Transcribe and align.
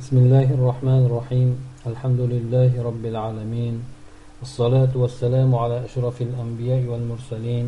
بسم 0.00 0.16
الله 0.16 0.48
الرحمن 0.58 1.02
الرحيم 1.08 1.48
الحمد 1.86 2.20
لله 2.20 2.72
رب 2.88 3.04
العالمين 3.12 3.74
الصلاة 4.42 4.92
والسلام 4.94 5.50
على 5.54 5.76
أشرف 5.84 6.16
الأنبياء 6.22 6.82
والمرسلين 6.90 7.66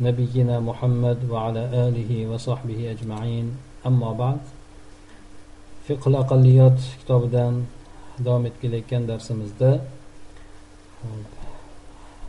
نبينا 0.00 0.60
محمد 0.60 1.18
وعلى 1.30 1.62
آله 1.86 2.10
وصحبه 2.30 2.80
أجمعين 2.94 3.46
أما 3.86 4.10
بعد 4.12 4.40
فقه 5.88 6.06
الأقليات 6.12 6.78
kitobidan 7.00 7.62
davom 8.18 8.44
etkelayotgan 8.50 9.08
darsimizda 9.08 9.80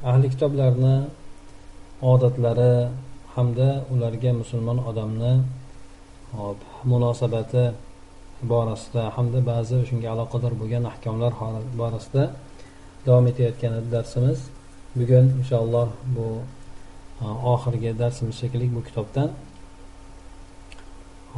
ahli 0.06 0.30
kitoblarni 0.30 1.10
odatlari 2.02 2.94
hamda 3.36 3.70
ularga 3.94 4.32
musulmon 4.42 4.78
odamni 4.90 5.34
munosabati 6.92 7.66
borasida 8.53 9.03
hamda 9.17 9.41
ba'zi 9.51 9.77
shunga 9.89 10.09
aloqador 10.15 10.53
bo'lgan 10.61 10.85
ahkomlar 10.93 11.33
borasida 11.81 12.25
davom 13.07 13.27
etayotgan 13.33 13.73
edi 13.79 13.89
darsimiz. 13.97 14.39
Bugun 14.99 15.27
inshaalloh 15.41 15.89
bu 16.17 16.27
e, 17.23 17.27
oxirgi 17.53 17.91
darsimiz 18.03 18.35
shekilli 18.43 18.67
bu 18.77 18.81
kitobdan. 18.89 19.29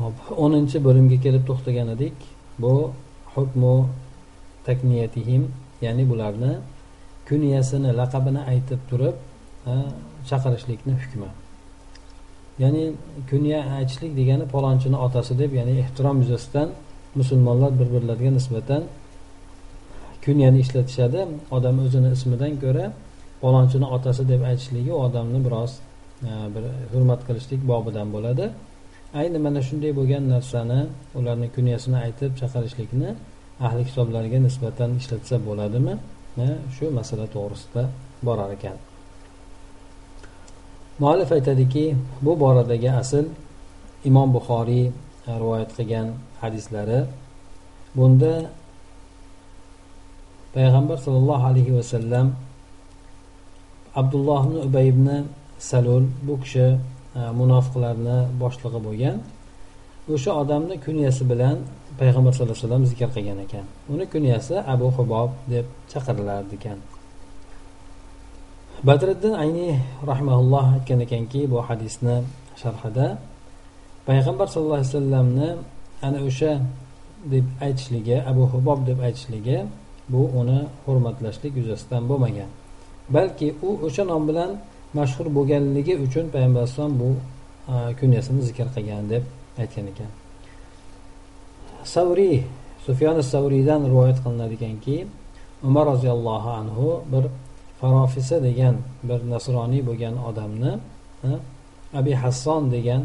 Hop 0.01 0.17
o'ninchi 0.45 0.79
bo'limga 0.87 1.19
kelib 1.25 1.43
to'xtagan 1.49 1.89
edik. 1.97 2.17
Bu 2.63 2.75
hukmu 3.35 3.75
takniyatihim 4.67 5.43
ya'ni 5.85 6.05
bularni 6.11 6.53
kunyasini 7.29 7.91
laqabini 8.01 8.41
aytib 8.53 8.81
turib 8.91 9.17
e, 9.71 9.73
chaqirishlikni 10.29 10.95
hukmi. 11.03 11.29
Ya'ni 12.63 12.85
kunya 13.31 13.61
aytishlik 13.79 14.13
degani 14.21 14.45
palonchini 14.55 14.97
otasi 15.07 15.33
deb 15.43 15.51
ya'ni 15.59 15.73
ehtirom 15.85 16.17
yuzasidan 16.23 16.69
musulmonlar 17.21 17.73
bir 17.81 17.89
birlariga 17.95 18.31
nisbatan 18.39 18.83
kunyani 20.25 20.59
ishlatishadi. 20.65 21.21
Odam 21.57 21.77
o'zini 21.85 22.09
ismidan 22.17 22.53
ko'ra 22.65 22.87
palonchini 23.43 23.87
otasi 23.97 24.23
deb 24.33 24.43
aytishligi 24.51 24.91
u 24.97 24.99
odamni 25.07 25.39
biroz 25.47 25.73
e, 26.29 26.31
bir 26.55 26.65
hurmat 26.93 27.21
qilishlik 27.29 27.61
bobidan 27.73 28.09
bo'ladi. 28.15 28.47
Ayni 29.21 29.39
mana 29.47 29.61
shunday 29.69 29.93
bo'lgan 29.99 30.25
narsani 30.35 30.81
ularni 31.19 31.49
kunyasini 31.57 31.99
aytib 32.07 32.33
chaqirishlikni 32.41 33.11
ahli 33.67 33.83
kitoblarga 33.89 34.39
nisbatan 34.47 34.91
ishlatsa 35.01 35.37
bo'ladimi? 35.49 35.95
E, 36.45 36.47
shu 36.77 36.85
masala 36.99 37.27
to'g'risida 37.35 37.83
borar 38.29 38.51
ekan. 38.57 38.77
Muallif 41.03 41.31
aytadiki 41.37 41.85
bu 42.25 42.33
boradagi 42.45 42.91
asl 43.03 43.25
imom 44.09 44.29
buxoriy 44.37 44.87
rivoyat 45.41 45.71
qilgan 45.77 46.09
hadislari. 46.41 47.01
Bunda 47.97 48.35
payg'ambar 50.55 50.97
sollallohu 51.05 51.45
alayhi 51.51 51.73
vasallam 51.79 52.27
abdulloh 54.01 54.41
ibn 54.47 54.57
ubay 54.69 54.87
ibn 54.95 55.09
salul 55.71 56.05
bu 56.27 56.35
kishi 56.43 56.67
e, 57.19 57.21
munofiqlarni 57.41 58.19
boshlig'i 58.43 58.81
bo'lgan. 58.87 59.17
O'sha 60.15 60.33
odamni 60.43 60.77
kunyasi 60.87 61.23
bilan 61.31 61.57
payg'ambar 62.01 62.31
sallallohu 62.33 62.57
alayhi 62.57 62.67
vasallam 62.67 62.85
zikr 62.93 63.09
qilgan 63.17 63.39
ekan. 63.47 63.65
Uni 63.93 64.05
kunyasi 64.15 64.55
abu 64.73 64.87
hubob 64.97 65.31
deb 65.53 65.67
chaqirilardi 65.93 66.55
ekan 66.61 66.79
badriddin 68.85 69.33
ayni 69.33 69.81
rahmaulloh 70.11 70.65
aytgan 70.77 71.01
ekanki 71.07 71.41
bu 71.53 71.59
hadisni 71.69 72.17
sharhida 72.63 73.07
payg'ambar 74.07 74.47
sallallohu 74.53 74.81
alayhi 74.81 74.93
vasallamni 74.93 75.49
ana 76.07 76.19
o'sha 76.29 76.53
deb 77.33 77.47
aytishligi 77.67 78.17
abu 78.31 78.43
hubob 78.53 78.79
deb 78.89 78.99
aytishligi 79.07 79.59
bu 80.13 80.21
uni 80.41 80.61
hurmatlashlik 80.85 81.53
yuzasidan 81.61 82.03
bo'lmagan. 82.11 82.51
Balki 83.15 83.49
u 83.69 83.71
o'sha 83.87 84.05
nom 84.13 84.23
bilan 84.29 84.51
mashhur 84.99 85.27
bo'lganligi 85.37 85.95
uchun 86.05 86.25
payg'ambar 86.35 86.61
alayhisalom 86.63 86.95
bu 87.03 87.11
kunyasini 88.01 88.41
zikr 88.49 88.67
qilgan 88.75 89.05
deb 89.13 89.23
aytgan 89.63 89.87
ekan. 89.93 90.11
Savriy 91.95 92.39
sufyon 92.87 93.17
savriydan 93.33 93.81
rivoyat 93.91 94.19
qilinadi 94.25 94.55
ekanki 94.59 94.97
umar 95.69 95.85
roziyallohu 95.93 96.51
anhu 96.61 96.87
bir 97.13 97.25
farofisa 97.81 98.37
degan 98.49 98.75
bir 99.09 99.21
nasroniy 99.33 99.83
bo'lgan 99.89 100.15
odamni 100.29 100.73
abi 101.99 102.13
hasson 102.23 102.63
degan 102.77 103.03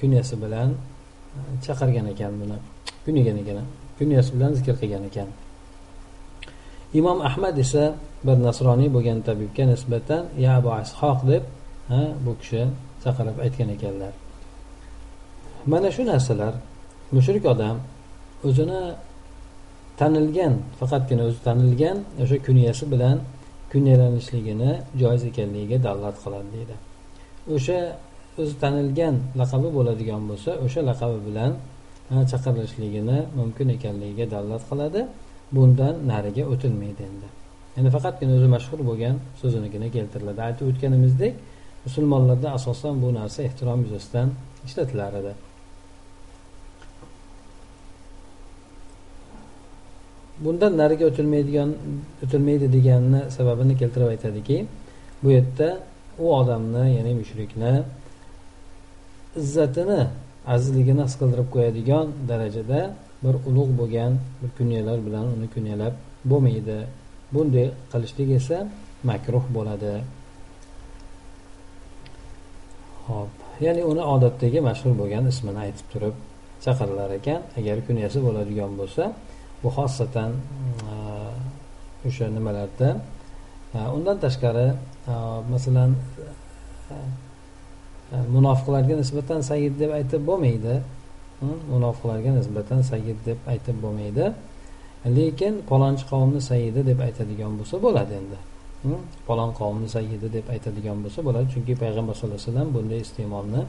kunyasi 0.00 0.34
bilan 0.42 0.68
e, 1.36 1.40
chaqirgan 1.64 2.06
ekan 2.12 2.32
buni. 2.40 2.58
Kunigan 3.04 3.36
ekan. 3.42 3.56
Kunyasi 3.98 4.30
bilan 4.34 4.50
zikr 4.58 4.74
qilgan 4.80 5.04
ekan. 5.10 5.28
Imom 6.98 7.18
ahmad 7.28 7.54
esa 7.64 7.84
bir 8.26 8.36
nasroniy 8.46 8.88
bo'lgan 8.96 9.18
tabibga 9.28 9.64
nisbatan 9.72 10.22
ya 10.44 10.50
abu 10.58 10.70
ashoq 10.80 11.18
deb 11.30 11.44
bu 12.24 12.32
kishi 12.40 12.62
chaqirib 13.02 13.36
aytgan 13.44 13.68
ekanlar. 13.76 14.12
Mana 15.72 15.88
shu 15.94 16.02
narsalar 16.12 16.54
mushrik 17.16 17.44
odam 17.52 17.76
o'zini 18.48 18.82
tanilgan 20.00 20.54
faqatgina 20.78 21.22
o'zi 21.28 21.40
tanilgan 21.48 21.98
o'sha 22.22 22.36
kunyasi 22.46 22.84
bilan 22.92 23.16
kunyalanishligini 23.72 24.72
joiz 25.00 25.22
ekanligiga 25.30 25.78
dalolat 25.86 26.16
qiladi 26.24 26.48
deydi. 26.56 26.74
O'sha 27.56 27.78
o'zi 28.40 28.54
tanilgan 28.62 29.14
laqabi 29.40 29.68
bo'ladigan 29.76 30.22
bo'lsa 30.30 30.50
o'sha 30.64 30.80
laqabi 30.90 31.18
bilan 31.28 31.52
chaqirilishligini 32.32 33.18
mumkin 33.38 33.66
ekanligiga 33.76 34.26
dalolat 34.34 34.64
qiladi. 34.70 35.00
Bundan 35.56 35.94
nariga 36.12 36.44
o'tilmaydi 36.52 37.02
endi. 37.10 37.28
Endi 37.78 37.90
faqatgina 37.96 38.32
o'zi 38.38 38.48
mashhur 38.56 38.80
bo'lgan 38.88 39.14
so'zinigina 39.40 39.88
keltiriladi. 39.96 40.40
Aytib 40.48 40.64
o'tganimizdek 40.70 41.34
musulmonlarda 41.86 42.48
asosan 42.58 42.94
bu 43.02 43.08
narsa 43.18 43.38
ehtirom 43.48 43.80
yuzasidan 43.86 44.28
ishlatilar 44.66 45.12
edi 45.20 45.32
bundan 50.44 50.72
nariga 50.80 51.04
o'tilmaydigan 51.10 51.70
o'tilmaydi 52.24 52.66
deganni 52.76 53.20
sababini 53.36 53.74
keltirib 53.80 54.08
aytadiki 54.14 54.56
bu 55.22 55.28
yerda 55.36 55.68
u 56.24 56.24
odamni 56.40 56.84
ya'ni 56.96 57.12
mushrikni 57.20 57.72
izzatini 59.42 60.00
azizligini 60.54 61.02
his 61.06 61.14
qildirib 61.20 61.48
qo'yadigan 61.54 62.06
darajada 62.30 62.80
bir 63.24 63.34
ulug' 63.48 63.72
bo'lgan 63.80 64.12
bir 64.40 64.50
kunyalar 64.58 64.98
bilan 65.06 65.26
uni 65.34 65.48
kunyalab 65.54 65.94
bo'lmaydi. 66.30 66.78
Bunday 67.34 67.66
qilishlik 67.92 68.30
esa 68.40 68.58
makruh 69.10 69.44
bo'ladi. 69.56 69.94
Hop 73.06 73.30
ya'ni 73.64 73.82
uni 73.92 74.02
odatdagi 74.14 74.58
mashhur 74.68 74.92
bo'lgan 75.00 75.24
ismini 75.32 75.58
aytib 75.66 75.86
turib 75.92 76.14
chaqirilar 76.64 77.10
ekan. 77.18 77.40
Agar 77.58 77.76
kunyasi 77.88 78.18
bo'ladigan 78.26 78.72
bo'lsa 78.80 79.04
bu 79.62 79.68
xosatan 79.76 80.30
e, 80.90 80.94
o'sha 82.08 82.26
nimalarda 82.36 82.88
e, 83.76 83.78
undan 83.96 84.16
tashqari 84.24 84.68
e, 85.12 85.14
masalan 85.52 85.90
Э, 88.12 88.16
munofiqlarga 88.34 88.94
nisbatan 89.02 89.40
sayyid 89.50 89.74
deb 89.82 89.90
aytib 89.98 90.22
bo'lmaydi. 90.28 90.74
Hm? 91.40 91.56
Munofiqlarga 91.72 92.30
nisbatan 92.38 92.80
sayyid 92.90 93.18
deb 93.26 93.38
aytib 93.52 93.76
bo'lmaydi. 93.84 94.26
Lekin 95.16 95.54
palonchi 95.70 96.04
qavmni 96.12 96.40
sayyidi 96.50 96.80
deb 96.90 97.00
aytadigan 97.06 97.52
bo'lsa 97.58 97.76
bo'ladi 97.86 98.12
endi. 98.20 98.38
Hm? 98.84 99.00
Palon 99.28 99.50
qavmni 99.60 99.88
sayyidi 99.96 100.32
deb 100.36 100.46
aytadigan 100.54 100.98
bo'lsa 101.04 101.20
bo'ladi. 101.26 101.46
Chunki 101.54 101.74
payg'ambar 101.82 102.14
sallallohu 102.18 102.40
alayhi 102.40 102.50
vasallam 102.50 102.68
bunday 102.76 103.00
iste'molni 103.06 103.62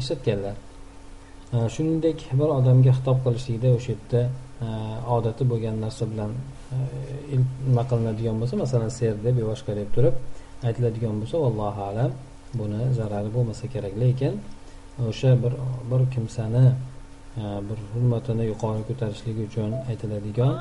ishlatganlar 0.00 0.56
hm? 1.52 1.66
shuningdek 1.74 2.18
bir 2.38 2.48
odamga 2.58 2.92
xitob 2.98 3.18
qilishlikda 3.24 3.68
o'sha 3.76 3.90
yerda 3.94 4.22
odati 5.16 5.42
bo'lgan 5.50 5.76
narsa 5.84 6.04
bilan 6.12 6.30
nima 7.68 7.82
qilinadigan 7.90 8.36
bo'lsa 8.40 8.54
masalan 8.64 8.90
ser 8.98 9.14
deb 9.26 9.36
boshqa 9.50 9.72
deb 9.80 9.88
turib 9.96 10.14
aytiladigan 10.68 11.14
bo'lsa 11.20 11.36
allohu 11.48 11.82
alam. 11.92 12.12
Buni 12.58 12.80
zarari 12.98 13.30
bo'lmasa 13.36 13.64
kerak 13.74 13.94
lekin 14.02 14.34
o'sha 15.08 15.30
bir 15.42 15.52
bir 15.90 16.02
kimsani 16.14 16.66
e, 17.40 17.42
bir 17.68 17.78
hurmatini 17.92 18.44
yuqori 18.52 18.82
ko'tarishlik 18.88 19.36
uchun 19.46 19.70
aytiladigan 19.90 20.54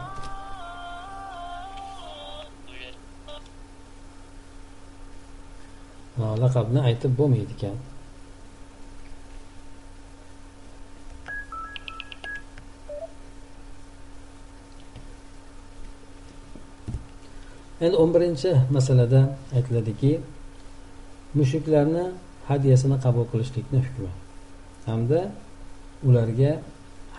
laqabni 6.44 6.80
aytib 6.90 7.12
bo'lmaydi 7.20 7.54
ekan 7.58 7.78
endi 17.86 17.96
o'n 18.04 18.12
birinchi 18.16 18.52
masalada 18.76 19.22
aytiladiki 19.58 20.12
mushuklarni 21.38 22.06
hadyasini 22.50 22.98
qabul 23.06 23.26
qilishlikni 23.31 23.80
hukmi. 23.86 24.12
Hamda 24.88 25.20
ularga 26.08 26.52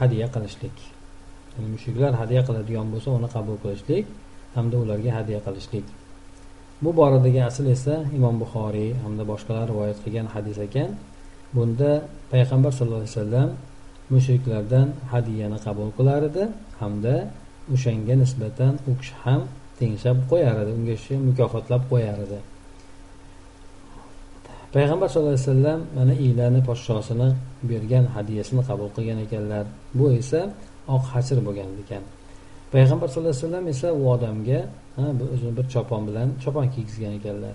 hadya 0.01 0.27
qilishlik. 0.35 0.77
Ya'ni 1.55 1.69
mushuklar 1.75 2.12
hadya 2.21 2.41
qiladigan 2.49 2.87
bo'lsa 2.93 3.09
uni 3.19 3.29
qabul 3.37 3.57
qilishlik 3.62 4.05
hamda 4.57 4.77
ularga 4.85 5.11
hadya 5.19 5.39
qilishlik. 5.47 5.87
Bu 6.83 6.91
boradagi 6.99 7.41
asl 7.51 7.67
esa 7.77 7.95
imom 8.19 8.37
buxoriy 8.43 8.91
hamda 9.05 9.23
boshqalar 9.33 9.67
rivoyat 9.73 9.99
qilgan 10.05 10.27
hadis 10.35 10.57
ekan. 10.67 10.91
Bunda 11.57 11.91
payg'ambar 12.33 12.73
sallallohu 12.77 13.03
alayhi 13.05 13.17
vasallam 13.17 13.49
mushuklardan 14.15 14.89
hadyani 15.12 15.59
qabul 15.67 15.91
qilar 15.99 16.21
edi 16.31 16.45
hamda 16.81 17.15
o'shanga 17.75 18.15
nisbatan 18.23 18.73
u 18.89 18.93
kishi 19.01 19.15
ham 19.25 19.41
tengshab 19.79 20.19
qo'yar 20.31 20.57
edi 20.62 20.73
unga 20.79 20.97
shu 21.05 21.15
mukofotlab 21.29 21.83
qo'yar 21.93 22.19
edi. 22.27 22.39
Payg'ambar 24.75 25.09
sallallohu 25.09 25.35
alayhi 25.35 25.49
vasallam 25.49 25.81
mana 25.99 26.15
iylani 26.25 26.61
podshosini 26.69 27.29
bergan 27.71 28.05
hadyasini 28.15 28.63
qabul 28.69 28.89
qilgan 28.97 29.19
ekanlar. 29.27 29.65
Bu 29.99 30.07
esa 30.21 30.41
oq 30.95 31.05
hashir 31.13 31.39
bo'lgan 31.47 31.69
ekan. 31.83 32.03
Payg'ambar 32.75 33.07
sallallohu 33.09 33.35
alayhi 33.35 33.47
vasallam 33.47 33.65
esa 33.75 33.89
u 34.01 34.03
odamga 34.15 34.61
o'zini 35.35 35.53
bir 35.59 35.67
chopon 35.73 36.03
bilan 36.09 36.29
chopon 36.43 36.67
kiygizgan 36.75 37.13
ekanlar. 37.19 37.55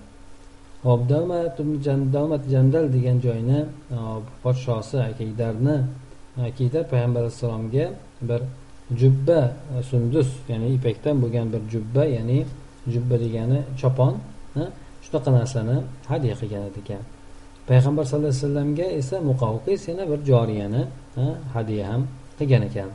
Hop 0.87 1.01
davmat 1.11 2.43
jandal 2.53 2.85
degan 2.95 3.17
joyni 3.25 3.59
podshosi 4.43 4.97
akiydarni 5.09 5.77
akiydar 6.49 6.83
payg'ambar 6.91 7.21
alayhissalomga 7.23 7.85
bir 8.29 8.41
jubba 9.01 9.39
sundus 9.89 10.29
ya'ni 10.51 10.67
ipakdan 10.77 11.15
bo'lgan 11.23 11.47
bir 11.53 11.61
jubba 11.73 12.03
ya'ni 12.17 12.39
jubba 12.93 13.15
degani 13.23 13.59
chopon 13.81 14.13
shunaqa 15.05 15.29
narsani 15.37 15.77
hadya 16.11 16.33
qilgan 16.41 16.63
ekan. 16.81 17.03
Payg'ambar 17.69 18.03
sallallohu 18.09 18.33
alayhi 18.33 18.43
vasallamga 18.45 18.87
esa 18.99 19.17
muqavqis 19.29 19.81
yana 19.89 20.03
bir 20.11 20.19
joriyani 20.29 20.83
hadya 21.55 21.83
ham 21.89 22.01
qilgan 22.39 22.63
ekan. 22.69 22.89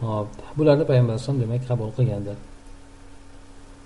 Hop 0.00 0.28
bularni 0.58 0.84
payg'ambar 0.90 1.12
alayhisalom 1.14 1.40
demak 1.44 1.62
qabul 1.70 1.90
qilgandir 1.98 2.38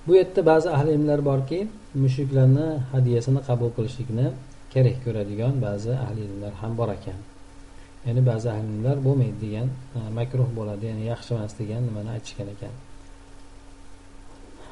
bu 0.07 0.13
yerda 0.17 0.41
ba'zi 0.47 0.69
ahli 0.77 0.91
ilmlar 0.97 1.21
borki 1.31 1.59
mushuklarni 2.05 2.67
hadyasini 2.93 3.41
qabul 3.49 3.71
qilishlikni 3.77 4.27
kerak 4.73 4.97
ko'radigan 5.05 5.55
ba'zi 5.67 5.93
ahli 6.07 6.21
ilmlar 6.29 6.53
ham 6.61 6.73
bor 6.81 6.89
ekan. 6.99 7.21
Ya'ni 8.07 8.23
ba'zi 8.31 8.47
ahli 8.55 8.67
ilmlar 8.75 8.97
bo'lmaydi 9.07 9.39
degan 9.45 9.69
makruh 10.19 10.49
bo'ladi 10.59 10.85
ya'ni 10.91 11.05
yaxshi 11.13 11.31
emas 11.37 11.53
degan 11.61 11.81
nimani 11.89 12.11
aytishgan 12.17 12.49
ekan. 12.55 12.75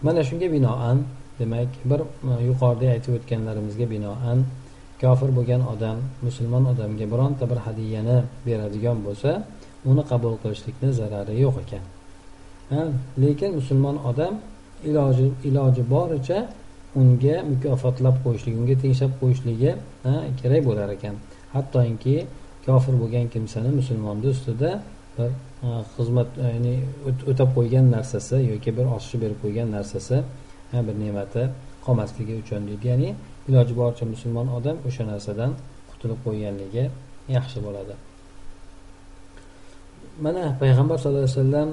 Mana 0.07 0.21
shunga 0.29 0.49
binoan 0.57 0.99
demak 1.41 1.71
bir 1.91 2.01
e, 2.31 2.33
yuqorida 2.49 2.87
aytib 2.95 3.13
o'tganlarimizga 3.19 3.87
binoan 3.95 4.39
kofir 5.03 5.31
bo'lgan 5.39 5.63
odam 5.73 5.97
musulmon 6.27 6.65
odamga 6.73 7.07
bironta 7.13 7.45
bir 7.53 7.59
hadyani 7.67 8.17
beradigan 8.47 8.99
bo'lsa 9.07 9.31
uni 9.91 10.03
qabul 10.11 10.35
qilishlikni 10.43 10.91
zarari 11.01 11.35
yo'q 11.45 11.57
ekan. 11.65 11.85
Lekin 13.23 13.51
musulmon 13.61 13.97
odam 14.11 14.35
iloji 14.89 15.27
iloji 15.49 15.83
boricha 15.95 16.39
unga 17.01 17.37
mukofotlab 17.51 18.17
qo'yishlik 18.25 18.55
unga 18.61 18.77
tengshab 18.85 19.13
qo'yishligi 19.21 19.73
kerak 20.41 20.63
bo'lar 20.69 20.89
ekan. 20.97 21.15
Hattoki 21.55 22.17
kofir 22.67 22.95
bo'lgan 23.03 23.27
kimsani 23.35 23.71
musulmonni 23.81 24.29
ustida 24.35 24.71
bir 25.19 25.31
e, 25.67 25.69
xizmat 25.97 26.29
e, 26.39 26.47
ya'ni 26.55 26.75
o'tab 27.31 27.51
qo'ygan 27.57 27.87
narsasi 27.97 28.37
yoki 28.53 28.71
bir 28.79 28.87
oshni 28.97 29.17
berib 29.23 29.39
qo'ygan 29.45 29.69
narsasi 29.77 30.17
bir 30.87 30.97
ne'mati 31.03 31.43
qolmasligi 31.87 32.35
uchun 32.43 32.61
deydi. 32.69 32.87
Ya'ni 32.93 33.09
iloji 33.49 33.75
boricha 33.81 34.05
musulmon 34.15 34.47
odam 34.59 34.77
o'sha 34.89 35.03
narsadan 35.13 35.51
qutulib 35.91 36.19
qo'yganligi 36.27 36.85
yaxshi 37.37 37.59
bo'ladi. 37.67 37.95
Mana 40.25 40.45
payg'ambar 40.63 40.97
sallallohu 41.01 41.29
alayhi 41.29 41.39
vasallam 41.39 41.71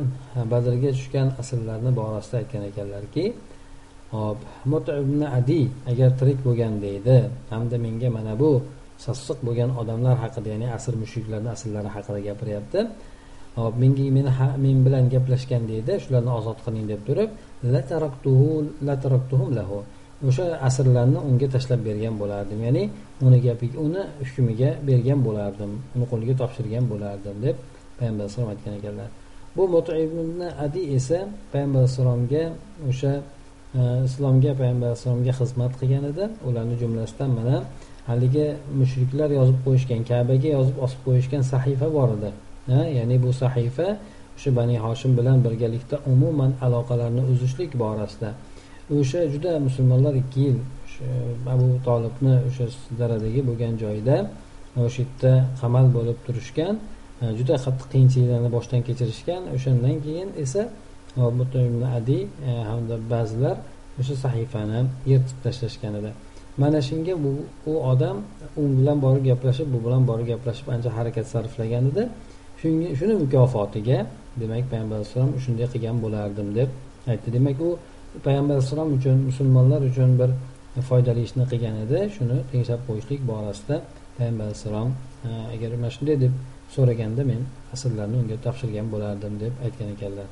badrga 0.53 0.89
tushgan 0.97 1.27
asrlarni 1.41 1.91
borasida 1.99 2.35
aytgan 2.41 2.63
ekanlarki 2.69 3.25
hop 4.11 4.37
ibn 5.03 5.21
adi 5.37 5.61
agar 5.91 6.09
tirik 6.19 6.39
bo'lgan 6.47 6.73
deydi 6.85 7.17
hamda 7.51 7.77
menga 7.85 8.09
mana 8.17 8.33
bu 8.41 8.51
sassiq 9.05 9.37
bo'lgan 9.47 9.71
odamlar 9.81 10.15
haqida 10.23 10.47
ya'ni 10.53 10.67
asr 10.77 10.93
mushuklarni 11.03 11.49
asrlari 11.55 11.89
haqida 11.95 12.19
gapiryapti 12.27 12.79
hop 13.57 13.73
menga 13.83 14.05
meni 14.17 14.31
men 14.63 14.77
bilan 14.85 15.03
gaplashgan 15.13 15.63
deydi 15.71 15.93
shularni 16.03 16.31
ozod 16.39 16.57
qiling 16.65 16.85
deb 16.91 17.01
turib 17.07 17.29
o'sha 20.25 20.45
asrlarni 20.67 21.19
unga 21.29 21.47
tashlab 21.55 21.81
bergan 21.87 22.15
bo'lardim. 22.21 22.59
Ya'ni 22.67 22.83
uni 23.25 23.39
gapiga 23.45 23.77
uni 23.87 24.03
hukmiga 24.19 24.69
bergan 24.89 25.19
bo'lardim 25.27 25.71
uni 25.95 26.05
qo'liga 26.11 26.33
topshirgan 26.41 26.85
bo'lardim 26.91 27.35
deb 27.45 27.55
payg'ambar 27.99 28.23
alayhisalom 28.23 28.49
aytgan 28.53 28.73
ekanlar. 28.79 29.09
Bu 29.55 29.63
ibn 30.05 30.41
adi 30.65 30.81
esa 30.97 31.19
payg'ambar 31.51 31.79
alayhissalomga 31.81 32.43
o'sha 32.89 33.13
e, 33.79 33.81
islomga 34.07 34.51
payg'ambar 34.61 34.87
alayhissalomga 34.89 35.33
xizmat 35.39 35.71
qilgan 35.79 36.03
edi. 36.11 36.25
Ularni 36.47 36.75
jumlasidan 36.81 37.29
mana 37.37 37.57
haligi 38.09 38.47
mushriklar 38.79 39.29
yozib 39.39 39.57
qo'yishgan 39.65 40.01
kabaga 40.11 40.49
yozib 40.57 40.77
osib 40.85 40.99
qo'yishgan 41.07 41.43
sahifa 41.53 41.87
bor 41.97 42.09
edi. 42.17 42.29
Ya'ni 42.97 43.23
bu 43.23 43.33
sahifa 43.33 43.87
o'sha 44.37 44.55
bani 44.55 44.75
hoshim 44.85 45.11
bilan 45.17 45.37
birgalikda 45.45 45.95
umuman 46.11 46.51
aloqalarni 46.65 47.23
uzishlik 47.31 47.71
borasida. 47.79 48.29
O'sha 48.99 49.19
juda 49.33 49.59
musulmonlar 49.67 50.13
ikki 50.23 50.39
yil 50.47 50.57
abu 51.53 51.67
tolibni 51.87 52.35
o'sha 52.47 52.65
daradagi 52.99 53.41
bo'lgan 53.49 53.73
joyda 53.83 54.15
o'sha 54.85 55.01
yerda 55.03 55.31
qamal 55.61 55.85
bo'lib 55.97 56.17
turishgan 56.25 56.75
juda 57.39 57.55
qattiq 57.65 57.87
qiyinchiliklarni 57.93 58.49
boshdan 58.57 58.81
kechirishgan 58.87 59.41
o'shandan 59.55 59.95
keyin 60.05 60.29
esa 60.43 60.61
adi 61.97 62.19
e, 62.49 62.51
hamda 62.69 62.95
ba'zilar 63.13 63.57
o'sha 63.99 64.15
sahifani 64.25 64.79
yirtib 65.11 65.37
tashlashgan 65.45 65.93
edi. 65.99 66.11
Mana 66.61 66.79
shunga 66.89 67.13
bu 67.23 67.31
u 67.71 67.73
odam 67.91 68.17
u 68.61 68.63
bilan 68.77 68.97
borib 69.05 69.23
gaplashib 69.29 69.67
bu 69.73 69.79
bilan 69.85 70.03
borib 70.09 70.27
gaplashib 70.33 70.67
ancha 70.75 70.89
harakat 70.97 71.25
sarflagan 71.33 71.83
edi. 71.91 72.03
Shunga 72.61 72.89
shuni 72.99 73.13
mukofotiga 73.23 73.97
demak 74.41 74.65
payg'ambar 74.71 74.95
alayhissalom 74.99 75.31
shunday 75.43 75.67
qilgan 75.73 75.97
bo'lardim 76.03 76.47
deb 76.59 76.69
aytdi. 77.11 77.27
Demak 77.37 77.57
u 77.67 77.69
payg'ambar 78.25 78.53
alayhissalom 78.57 78.89
uchun 78.97 79.17
musulmonlar 79.29 79.81
uchun 79.89 80.11
bir 80.21 80.29
foydali 80.89 81.21
ishni 81.27 81.43
qilgan 81.51 81.75
edi. 81.85 81.99
Shuni 82.15 82.37
tenglab 82.51 82.81
qo'yishlik 82.87 83.21
borasida 83.31 83.75
payg'ambar 84.17 84.45
alayhissalom 84.47 84.89
agar 85.53 85.69
mana 85.81 85.91
shunday 85.95 86.17
deb 86.23 86.33
so'raganda 86.75 87.21
men 87.31 87.41
asrlarni 87.75 88.17
unga 88.21 88.37
topshirgan 88.45 88.87
bo'lardim 88.93 89.33
deb 89.43 89.53
aytgan 89.65 89.89
ekanlar. 89.95 90.27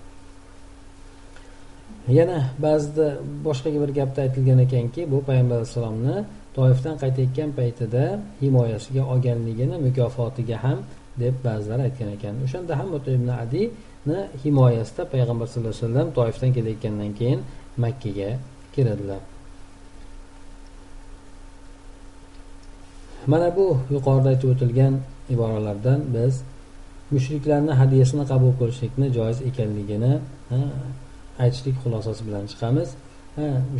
Yana 2.19 2.39
ba'zida 2.65 3.07
boshqa 3.47 3.69
bir 3.83 3.91
gapda 3.99 4.19
aytilgan 4.25 4.59
ekanki 4.67 5.01
bu 5.11 5.17
payg'ambar 5.29 5.55
alayhissalomni 5.59 6.17
toifdan 6.57 6.95
qaytayotgan 7.03 7.49
paytida 7.59 8.03
himoyasiga 8.41 9.03
olganligini 9.13 9.75
mukofotiga 9.85 10.57
ham 10.65 10.79
deb 11.21 11.35
ba'zilar 11.45 11.79
aytgan 11.87 12.09
ekan. 12.15 12.33
O'shanda 12.45 12.73
ham 12.79 12.89
ibn 12.97 13.29
adini 13.43 14.19
himoyasida 14.43 15.03
payg'ambar 15.13 15.45
sallallohu 15.51 15.75
alayhi 15.75 15.85
vasallam 15.85 16.07
toifdan 16.17 16.51
kelayotgandan 16.57 17.11
keyin 17.19 17.39
makkaga 17.83 18.29
kiradilar. 18.75 19.21
Mana 23.31 23.47
bu 23.57 23.65
yuqorida 23.95 24.29
aytib 24.33 24.49
o'tilgan 24.53 24.93
iboralardan 25.33 25.99
biz 26.15 26.33
mushriklarni 27.13 27.73
hadyasini 27.81 28.23
qabul 28.31 28.53
qilishlikni 28.59 29.07
joiz 29.17 29.37
ekanligini 29.49 30.13
aytishlik 31.43 31.75
xulosasi 31.83 32.21
bilan 32.27 32.45
chiqamiz. 32.51 32.89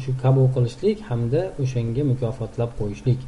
Shu 0.04 0.12
qabul 0.24 0.48
qilishlik 0.56 0.98
hamda 1.10 1.42
o'shanga 1.64 2.04
mukofotlab 2.12 2.72
qo'yishlik. 2.80 3.20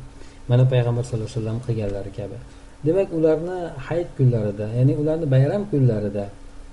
Mana 0.49 0.63
payg'ambar 0.73 1.03
sallallohu 1.07 1.29
alayhi 1.29 1.39
vasallam 1.41 1.59
qilganlari 1.67 2.11
kabi. 2.19 2.37
Demak 2.86 3.10
ularni 3.17 3.57
hayit 3.88 4.10
kunlarida 4.17 4.65
ya'ni 4.77 4.93
ularni 5.01 5.25
bayram 5.36 5.63
kunlarida 5.72 6.25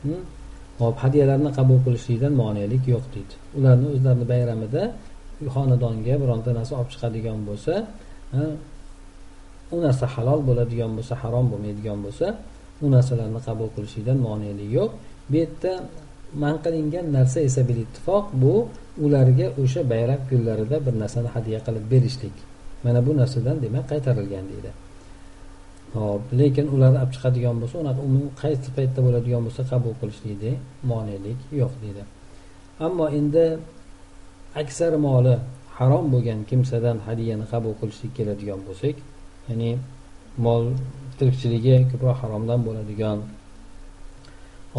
hmm, 0.02 0.22
hop 0.80 0.96
hadyalarni 1.04 1.50
qabul 1.58 1.78
qilishlikdan 1.86 2.32
monelik 2.42 2.82
yo'q 2.92 3.04
deydi. 3.14 3.34
Ularni 3.58 3.86
o'zlarini 3.94 4.26
bayramida 4.32 4.82
xonadonga 5.54 6.14
bironta 6.22 6.50
narsa 6.58 6.72
olib 6.80 6.90
chiqadigan 6.94 7.38
bo'lsa 7.48 7.74
u 9.74 9.76
narsa 9.86 10.04
halol 10.14 10.40
bo'ladigan 10.48 10.90
bo'lsa 10.96 11.14
harom 11.22 11.46
bo'lmaydigan 11.52 11.98
bo'lsa 12.04 12.26
u 12.84 12.86
narsalarni 12.94 13.40
qabul 13.48 13.68
qilishlikdan 13.76 14.18
monelik 14.28 14.68
yo'q. 14.78 14.90
Bu 15.30 15.34
yerda 15.42 15.72
man 16.42 16.56
qilingan 16.64 17.06
narsa 17.16 17.38
esa 17.48 17.60
bil 17.68 17.78
ittifoq 17.84 18.24
bu 18.42 18.54
ularga 19.04 19.46
o'sha 19.62 19.80
bayram 19.92 20.20
kunlarida 20.30 20.76
bir 20.86 20.94
narsani 21.02 21.28
hadya 21.36 21.58
qilib 21.66 21.84
berishlik. 21.92 22.36
Mana 22.84 23.00
bu 23.06 23.12
narsadan 23.20 23.56
demak 23.64 23.84
qaytarilgan 23.92 24.44
deydi. 24.52 24.70
Hop 25.94 26.22
lekin 26.40 26.66
ularni 26.74 26.98
olib 27.02 27.12
chiqadigan 27.14 27.56
bo'lsa 27.62 27.76
unaqa 27.82 28.02
qaysi 28.42 28.68
paytda 28.76 29.00
bo'ladigan 29.06 29.42
bo'lsa 29.46 29.62
qabul 29.72 29.94
qilishlikda 30.00 30.52
monelik 30.90 31.38
yo'q 31.60 31.72
deydi. 31.82 32.02
Ammo 32.86 33.06
endi 33.18 33.44
aksar 34.62 34.92
moli 35.06 35.34
harom 35.78 36.04
bo'lgan 36.14 36.40
kimsadan 36.50 36.96
hadyani 37.06 37.46
qabul 37.52 37.74
qilishlik 37.80 38.12
keladigan 38.18 38.60
bo'lsak 38.68 38.96
ya'ni 39.48 39.70
mol 40.46 40.62
tirikchiligi 41.18 41.76
ko'proq 41.90 42.16
haromdan 42.22 42.60
bo'ladigan 42.66 43.18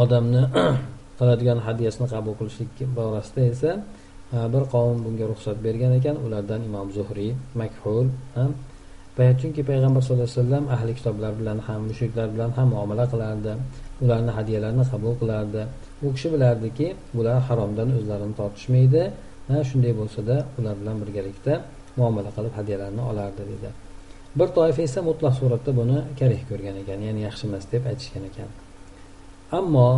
odamni 0.04 0.44
qiladigan 1.20 1.60
hadyasini 1.68 2.08
qabul 2.14 2.34
qilishlik 2.40 2.72
borasida 2.98 3.42
esa 3.54 3.72
e, 4.36 4.38
bir 4.54 4.64
qavm 4.74 4.98
bunga 5.06 5.26
ruxsat 5.32 5.58
bergan 5.66 5.92
ekan. 6.00 6.16
Ulardan 6.26 6.62
imom 6.70 6.88
zuhriy 6.98 7.32
makhul 7.62 8.08
ham 8.38 8.52
chunki 9.16 9.62
payg'ambar 9.70 10.02
sallallohu 10.04 10.28
alayhi 10.28 10.40
vasallam 10.40 10.64
ahli 10.76 10.92
kitoblar 11.00 11.32
bilan 11.40 11.60
ham 11.68 11.80
mushriklar 11.90 12.28
bilan 12.34 12.52
ham 12.58 12.68
muomala 12.76 13.06
qilardi 13.14 13.54
ularni 14.04 14.32
hadyalarini 14.38 14.86
qabul 14.92 15.14
qilardi 15.22 15.62
u 16.06 16.08
kishi 16.16 16.28
bilardiki 16.36 16.88
bular 17.18 17.38
haromdan 17.48 17.90
o'zlarini 17.98 18.36
tortishmaydi 18.40 19.04
shunday 19.70 19.94
bo'lsada 20.00 20.36
ular 20.60 20.76
bilan 20.82 20.96
birgalikda 21.02 21.54
muomala 22.00 22.30
qilib 22.36 22.54
hadyalarni 22.60 23.02
olardi 23.12 23.44
dedi. 23.52 23.70
Bir 24.40 24.48
toifa 24.58 24.82
esa 24.88 25.00
mutlaq 25.10 25.34
suratda 25.40 25.72
buni 25.80 25.98
karih 26.20 26.42
ko'rgan 26.50 26.76
ekan 26.84 27.00
ya'ni 27.08 27.22
yaxshi 27.28 27.44
emas 27.50 27.66
deb 27.74 27.84
aytishgan 27.92 28.24
ekan 28.30 28.50
ammo 29.60 29.90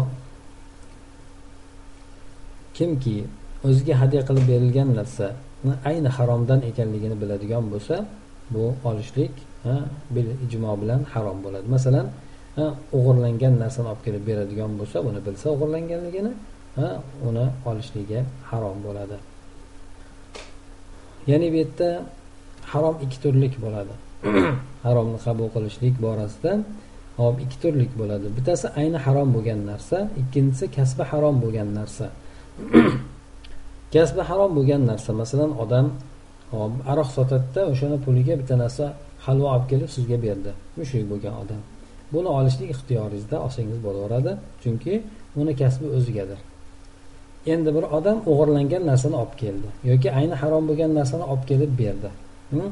kimki 2.77 3.17
o'ziga 3.67 3.95
hadya 4.01 4.21
qilib 4.27 4.45
berilgan 4.51 4.89
narsa 5.00 5.27
ayni 5.89 6.09
haromdan 6.17 6.59
ekanligini 6.69 7.15
biladigan 7.21 7.65
bo'lsa 7.74 7.95
bu 8.53 8.63
olishlik 8.89 9.33
bil 10.15 10.27
ijmo 10.45 10.71
bilan 10.81 11.01
harom 11.13 11.37
bo'ladi. 11.45 11.67
Masalan 11.75 12.07
o'g'irlangan 12.97 13.53
narsani 13.63 13.87
olib 13.91 14.01
kelib 14.05 14.23
beradigan 14.29 14.71
bo'lsa 14.79 14.97
buni 15.07 15.19
bilsa 15.27 15.45
o'g'irlanganligini 15.53 16.33
uni 17.27 17.45
olishligi 17.69 18.19
harom 18.49 18.77
bo'ladi. 18.85 19.17
Ya'ni 21.29 21.47
bu 21.53 21.57
yerda 21.61 21.89
harom 22.71 22.95
ikki 23.05 23.17
turlik 23.23 23.53
bo'ladi. 23.65 23.93
Haromni 24.85 25.19
qabul 25.25 25.47
qilishlik 25.55 25.95
borasida 26.05 26.51
hop 27.17 27.35
ikki 27.43 27.57
turlik 27.63 27.91
bo'ladi. 27.99 28.27
Bittasi 28.37 28.67
ayni 28.79 28.97
harom 29.05 29.29
bo'lgan 29.35 29.59
narsa 29.71 29.97
ikkinchisi 30.21 30.65
kasbi 30.77 31.03
harom 31.11 31.35
bo'lgan 31.43 31.69
narsa. 31.79 32.05
Kasbi 33.93 34.21
harom 34.29 34.51
bo'lgan 34.57 34.81
narsa 34.91 35.11
masalan 35.21 35.51
odam 35.63 35.85
hop 36.51 36.71
aroq 36.91 37.09
sotadida 37.17 37.61
o'shani 37.71 37.97
puliga 38.05 38.33
bitta 38.41 38.55
narsa 38.63 38.85
halvo 39.25 39.47
olib 39.53 39.65
kelib 39.71 39.89
sizga 39.95 40.17
berdi. 40.25 40.51
Mushrik 40.79 41.05
bo'lgan 41.11 41.33
odam. 41.43 41.61
Buni 42.13 42.29
olishlik 42.37 42.69
ixtiyoringizda 42.75 43.37
olsangiz 43.45 43.79
bo'laveradi 43.85 44.31
chunki 44.63 44.93
uni 45.39 45.53
kasbi 45.61 45.87
o'zigadir. 45.97 46.39
Endi 47.53 47.69
bir 47.77 47.85
odam 47.97 48.17
o'g'irlangan 48.31 48.83
narsani 48.91 49.15
olib 49.21 49.35
keldi 49.43 49.69
yoki 49.89 50.09
ayni 50.19 50.35
harom 50.41 50.63
bo'lgan 50.69 50.91
narsani 50.99 51.25
olib 51.31 51.45
kelib 51.51 51.71
berdi. 51.81 52.09
Hm? 52.53 52.69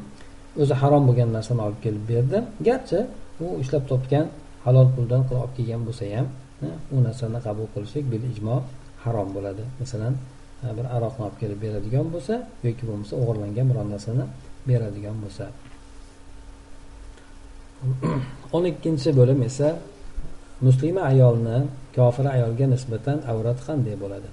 O'zi 0.62 0.74
harom 0.82 1.02
bo'lgan 1.08 1.30
narsani 1.36 1.60
olib 1.66 1.80
kelib 1.84 2.04
berdi. 2.12 2.38
Garchi 2.68 3.00
u 3.44 3.46
ishlab 3.62 3.84
topgan 3.90 4.26
halol 4.66 4.88
puldan 4.94 5.22
qilib 5.26 5.42
olib 5.44 5.54
kelgan 5.58 5.82
bo'lsa 5.88 6.04
ham 6.14 6.26
hm, 6.60 6.76
u 6.94 6.96
narsani 7.06 7.38
qabul 7.46 7.66
qilishlik 7.74 8.04
bil 8.12 8.22
ijmo 8.32 8.56
harom 9.04 9.28
bo'ladi. 9.36 9.64
Masalan 9.80 10.14
bir 10.77 10.85
aroqni 10.95 11.21
olib 11.27 11.37
kelib 11.41 11.59
beradigan 11.65 12.07
bo'lsa 12.13 12.35
yoki 12.67 12.83
bo'lmasa 12.89 13.13
o'g'irlangan 13.21 13.65
biron 13.71 13.87
narsani 13.93 14.25
beradigan 14.69 15.17
bo'lsa 15.23 15.45
o'n 18.55 18.63
ikkinchi 18.71 19.09
bo'lim 19.19 19.39
esa 19.49 19.69
muslima 20.67 21.01
ayolni 21.11 21.57
kofir 21.95 22.25
ayolga 22.35 22.65
nisbatan 22.73 23.17
avrati 23.31 23.61
qanday 23.67 23.95
bo'ladi 24.03 24.29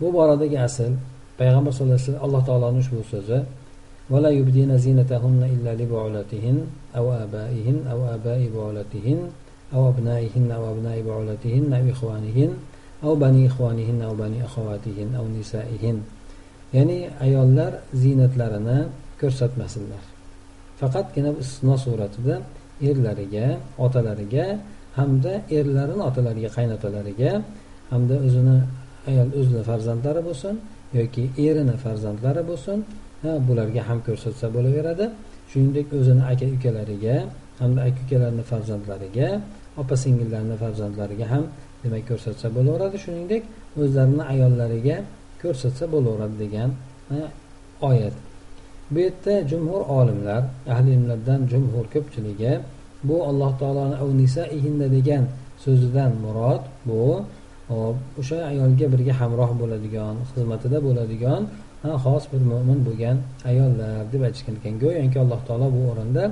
bu 0.00 0.06
boradagi 0.16 0.58
asl 0.68 0.92
payg'ambar 1.40 1.70
sallallohu 1.72 1.96
alayhi 1.96 2.06
vasallam 2.08 2.24
alloh 2.26 2.42
taoloni 2.48 2.78
ushbu 2.84 3.02
so'zi 3.14 3.40
ولا 4.12 4.30
يبدين 4.30 4.70
زينتهن 4.78 5.42
إلا 5.54 5.72
لبعولتهن 5.80 6.56
أو 6.96 7.12
آبائهن 7.24 7.76
أو 7.92 7.98
آباء 8.14 8.40
بعولتهن 8.54 9.20
أو 9.74 9.80
أبنائهن 9.88 10.50
أو 10.56 10.62
أبناء 10.72 10.96
بعولتهن 11.06 11.72
أو 11.78 11.84
إخوانهن 11.90 12.50
av 13.03 13.13
bani 13.23 13.45
ixvonihin 13.49 14.01
av 14.01 14.13
bani 14.21 14.39
axovatihin 14.47 15.09
av 15.19 15.25
nisaihin 15.35 15.97
ya'ni 16.73 16.99
ayollar 17.25 17.71
ziynatlarini 18.01 18.79
ko'rsatmasinlar. 19.19 20.03
Faqatgina 20.79 21.31
istisno 21.41 21.75
suratida 21.85 22.35
erlariga 22.89 23.47
otalariga 23.85 24.45
hamda 24.97 25.33
erlarini 25.57 26.03
otalariga 26.09 26.49
qaynotalariga 26.57 27.31
hamda 27.91 28.15
o'zini 28.27 28.57
ayol 29.09 29.29
o'zini 29.39 29.63
farzandlari 29.69 30.21
bo'lsin 30.29 30.55
yoki 30.99 31.23
erini 31.47 31.75
farzandlari 31.83 32.43
bo'lsin 32.49 32.77
bularga 33.47 33.81
ham 33.89 33.99
ko'rsatsa 34.07 34.45
bo'laveradi. 34.55 35.05
Shuningdek 35.51 35.87
o'zini 35.99 36.23
aka 36.31 36.45
ukalariga 36.55 37.15
hamda 37.61 37.79
aka 37.87 37.99
ukalarini 38.05 38.43
farzandlariga 38.51 39.29
opa 39.81 39.95
singillarni 40.03 40.55
farzandlariga 40.63 41.25
ham 41.33 41.43
demak 41.87 42.03
ko'rsatsa 42.11 42.47
bo'laveradi. 42.55 42.97
Shuningdek 43.05 43.43
o'zlarini 43.81 44.23
ayollariga 44.33 44.97
ko'rsatsa 45.41 45.83
bo'laveradi 45.93 46.35
degan 46.43 46.69
oyat. 47.89 48.15
Bu 48.91 48.99
yerda 48.99 49.33
jumhur 49.51 49.81
olimlar 49.99 50.41
ahli 50.73 50.89
ilmlardan 50.97 51.41
jumhur 51.51 51.85
ko'pchiligi 51.93 52.53
bu 53.07 53.15
alloh 53.29 53.51
taoloni 53.61 53.95
degan 54.97 55.23
so'zidan 55.63 56.11
murod 56.23 56.63
bu 56.89 57.01
o'sha 58.19 58.37
ayolga 58.51 58.85
birga 58.93 59.13
hamroh 59.21 59.51
bo'ladigan 59.61 60.15
xizmatida 60.29 60.77
bo'ladigan 60.87 61.41
xos 62.03 62.23
bir 62.31 62.41
mo'min 62.51 62.79
bo'lgan 62.87 63.17
ayollar 63.51 63.95
deb 64.13 64.21
aytishgan. 64.27 64.55
Ekan 64.59 64.75
go'yoki 64.83 65.17
alloh 65.23 65.41
taolo 65.47 65.67
bu 65.75 65.81
o'rinda 65.91 66.23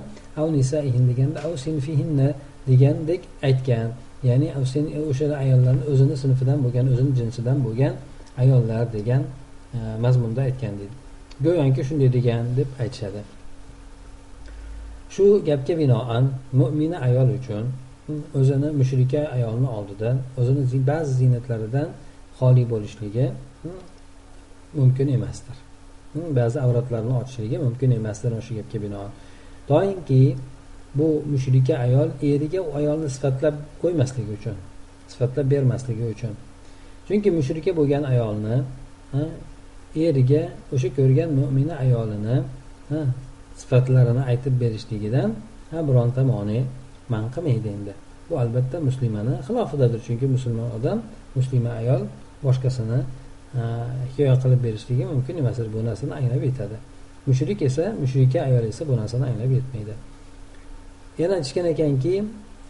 av 0.41 0.47
nisaihin 0.57 1.03
deganda 1.12 1.39
av 1.47 1.53
degandek 2.69 3.21
aytgan. 3.47 3.88
Ya'ni 4.29 4.48
o'sha 5.12 5.25
ayollarni 5.44 5.84
o'zini 5.91 6.15
sinfidan 6.24 6.58
bo'lgan 6.65 6.86
o'zini 6.94 7.12
jinsidan 7.20 7.58
bo'lgan 7.65 7.94
ayollar 8.44 8.84
degan 8.98 9.22
e, 9.77 9.79
mazmunda 10.03 10.41
aytgan 10.48 10.74
deydi. 10.79 10.96
Go'yoki 11.46 11.82
shunday 11.88 12.10
degan 12.17 12.44
deb 12.58 12.70
aytishadi. 12.84 13.22
Shu 15.13 15.24
gapga 15.50 15.74
binoan 15.82 16.24
mo'mina 16.60 16.98
ayol 17.08 17.29
uchun 17.39 17.65
o'zini 18.39 18.70
mushrika 18.79 19.22
ayolni 19.38 19.67
oldidan 19.77 20.17
o'zini 20.39 20.63
ba'zi 20.91 21.12
ziynatlaridan 21.20 21.88
xoli 22.39 22.63
bo'lishligi 22.72 23.25
mumkin 24.79 25.08
emasdir. 25.17 25.58
Ba'zi 26.39 26.58
avratlarni 26.65 27.13
ochishligi 27.22 27.58
mumkin 27.65 27.89
emasdir 28.00 28.32
o'sha 28.39 28.53
gapga 28.60 28.77
binoan. 28.86 29.12
Doimki 29.70 30.22
bu 30.97 31.07
mushrika 31.31 31.73
ayol 31.85 32.09
eriga 32.31 32.59
u 32.67 32.69
ayolni 32.79 33.09
sifatlab 33.15 33.55
qo'ymasligi 33.81 34.31
uchun 34.37 34.57
sifatlab 35.11 35.45
bermasligi 35.53 36.05
uchun. 36.13 36.33
Chunki 37.07 37.29
mushrika 37.37 37.71
bo'lgan 37.79 38.03
ayolni 38.13 38.55
eriga 40.07 40.41
o'sha 40.73 40.89
ko'rgan 40.97 41.29
mo'mina 41.39 41.75
ayolini 41.85 42.37
sifatlarini 43.61 44.23
aytib 44.31 44.53
berishligidan 44.61 45.29
ha 45.71 45.77
bironta 45.87 46.21
moni 46.31 46.59
man 47.13 47.23
qilmaydi 47.35 47.69
endi. 47.77 47.93
Bu 48.29 48.33
albatta 48.43 48.77
muslimani 48.87 49.35
xilofidadir 49.47 49.99
chunki 50.07 50.25
musulmon 50.35 50.69
odam 50.77 50.97
muslima 51.37 51.71
ayol 51.81 52.01
boshqasini 52.45 52.99
hikoya 54.09 54.35
qilib 54.43 54.61
berishligi 54.67 55.03
mumkin 55.13 55.35
emasdir 55.41 55.67
bu 55.75 55.79
narsani 55.89 56.13
anglab 56.19 56.43
yetadi. 56.49 56.77
Mushrik 57.27 57.59
esa 57.69 57.85
mushrika 58.01 58.39
ayol 58.47 58.63
esa 58.71 58.83
bu 58.89 58.93
narsani 59.01 59.25
anglab 59.31 59.51
yetmaydi. 59.57 59.93
Yana 61.22 61.34
aytishgan 61.39 61.65
ekanki 61.74 62.15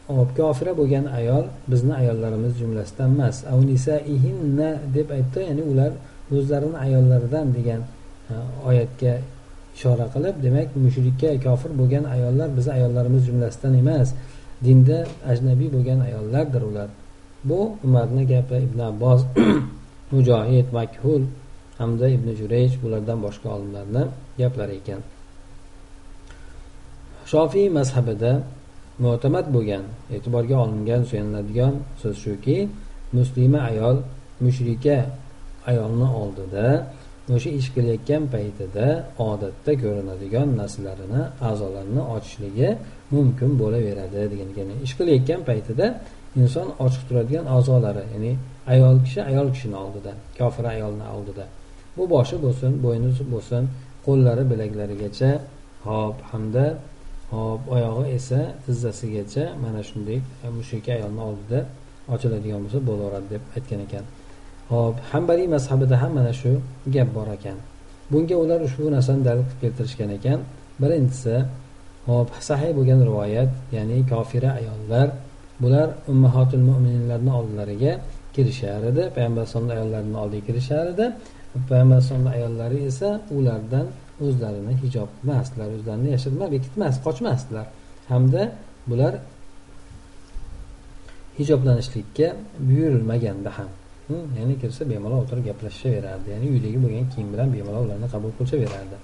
hop 0.07 0.29
kofira 0.37 0.73
bo'lgan 0.79 1.05
ayol 1.19 1.45
bizni 1.71 1.93
ayollarimiz 2.01 2.53
jumlasidan 2.61 3.09
emas. 3.15 3.35
Avnisaihinna 3.53 4.69
deb 4.95 5.07
aytdi 5.17 5.39
ya'ni 5.49 5.63
ular 5.71 5.91
o'zlarini 6.35 6.77
ayollaridan 6.85 7.47
degan 7.57 7.81
e, 8.31 8.33
oyatga 8.69 9.13
ishora 9.75 10.05
qilib 10.13 10.35
demak 10.45 10.69
mushrikka 10.83 11.29
kofir 11.45 11.71
bo'lgan 11.79 12.05
ayollar 12.15 12.49
bizni 12.57 12.71
ayollarimiz 12.77 13.23
jumlasidan 13.29 13.73
emas. 13.81 14.09
Dinda 14.65 14.99
ajnabiy 15.31 15.69
bo'lgan 15.75 15.99
ayollardir 16.07 16.61
ular. 16.69 16.89
Bu 17.49 17.59
umarni 17.85 18.23
gapi 18.33 18.57
ibn 18.67 18.79
abbos 18.91 19.21
mujohid 20.13 20.67
makhul 20.77 21.23
hamda 21.79 22.07
ibn 22.15 22.27
jurayj 22.39 22.71
bulardan 22.83 23.19
boshqa 23.25 23.47
olimlarni 23.55 24.03
gaplari 24.39 24.75
ekan. 24.81 25.01
Shofiy 27.31 27.67
mazhabida 27.77 28.31
mo'tamad 29.05 29.45
bo'lgan 29.55 29.83
e'tiborga 30.15 30.55
olingan 30.63 31.01
suyaniladigan 31.09 31.73
so'z 32.01 32.15
shuki 32.25 32.57
muslima 33.17 33.59
ayol 33.69 33.97
mushrika 34.45 34.97
ayolni 35.69 36.07
oldida 36.21 36.65
o'sha 37.35 37.49
ish 37.59 37.69
qilayotgan 37.75 38.23
paytida 38.33 38.85
odatda 39.29 39.71
ko'rinadigan 39.83 40.47
narsalarini 40.59 41.21
a'zolarini 41.49 42.01
ochishligi 42.15 42.69
mumkin 43.15 43.51
bo'laveradi 43.61 44.21
degan 44.31 44.49
ekan 44.53 44.69
ish 44.85 44.93
qilayotgan 44.99 45.41
paytida 45.49 45.85
inson 46.41 46.67
ochiq 46.85 47.03
turadigan 47.07 47.45
a'zolari 47.55 48.03
ya'ni 48.13 48.31
ayol 48.73 48.97
kishi 49.05 49.19
ayol 49.29 49.47
kishini 49.55 49.77
oldida 49.83 50.11
kofir 50.39 50.65
ayolni 50.75 51.05
oldida. 51.15 51.45
Bu 51.97 52.03
boshi 52.13 52.35
bo'lsin 52.45 52.71
bo'yni 52.85 53.09
bo'lsin 53.33 53.63
qo'llari 54.05 54.43
bilaklarigacha 54.51 55.29
hop 55.87 56.17
hamda 56.31 56.65
hop 57.31 57.61
oyog'i 57.75 58.05
esa 58.17 58.39
tizzasigacha 58.65 59.43
mana 59.63 59.81
shunday 59.89 60.19
e, 60.45 60.47
mushrika 60.57 60.91
ayolni 60.97 61.21
oldida 61.29 61.59
ochiladigan 62.13 62.59
bo'lsa 62.65 62.79
bo'laveradi 62.89 63.27
deb 63.33 63.43
aytgan 63.57 63.79
ekan. 63.87 64.03
Hop 64.71 64.95
hambaliy 65.11 65.47
mazhabida 65.55 65.95
ham 66.01 66.11
mana 66.19 66.33
shu 66.41 66.51
gap 66.95 67.09
bor 67.17 67.27
ekan. 67.37 67.57
Bunga 68.11 68.35
ular 68.43 68.59
ushbu 68.67 68.85
narsani 68.95 69.21
dalil 69.27 69.43
qilib 69.49 69.59
keltirishgan 69.63 70.09
ekan. 70.17 70.39
Birinchisi 70.81 71.35
hop 72.07 72.29
sahiy 72.49 72.71
bo'lgan 72.77 72.99
rivoyat 73.09 73.51
ya'ni 73.75 73.97
kofira 74.11 74.49
ayollar 74.59 75.07
bular 75.61 75.87
ummahotul 76.11 76.63
mo'minlarni 76.69 77.31
oldilariga 77.39 77.93
kirishar 78.35 78.81
edi. 78.91 79.03
Payg'ambar 79.15 79.41
alayhisalomni 79.41 79.73
ayollarini 79.77 80.17
oldiga 80.23 80.43
kirishar 80.47 80.85
edi. 80.93 81.05
Payg'ambar 81.69 81.95
alayhisalomni 81.97 82.31
ayollari 82.37 82.79
esa 82.89 83.09
ulardan 83.37 83.85
o'zlarini 84.25 84.73
hijob 84.83 85.09
qilmasdilar 85.17 85.69
o'zlarini 85.77 86.09
yashirma 86.15 86.45
bekitmas 86.55 86.95
qochmasdilar. 87.05 87.65
Hamda 88.11 88.41
bular 88.89 89.13
hijoblanishlikka 91.39 92.27
buyurilmaganda 92.67 93.51
ham. 93.57 93.71
Ya'ni 94.37 94.55
kirsa 94.61 94.81
bemalol 94.91 95.19
o'tirib 95.23 95.43
gaplashaverardi. 95.49 96.27
Ya'ni 96.33 96.47
uydagi 96.53 96.77
bo'lgan 96.83 97.05
kiyim 97.13 97.29
bilan 97.33 97.47
bemalol 97.55 97.83
ularni 97.87 98.07
qabul 98.13 98.31
qilishaverardi 98.37 98.97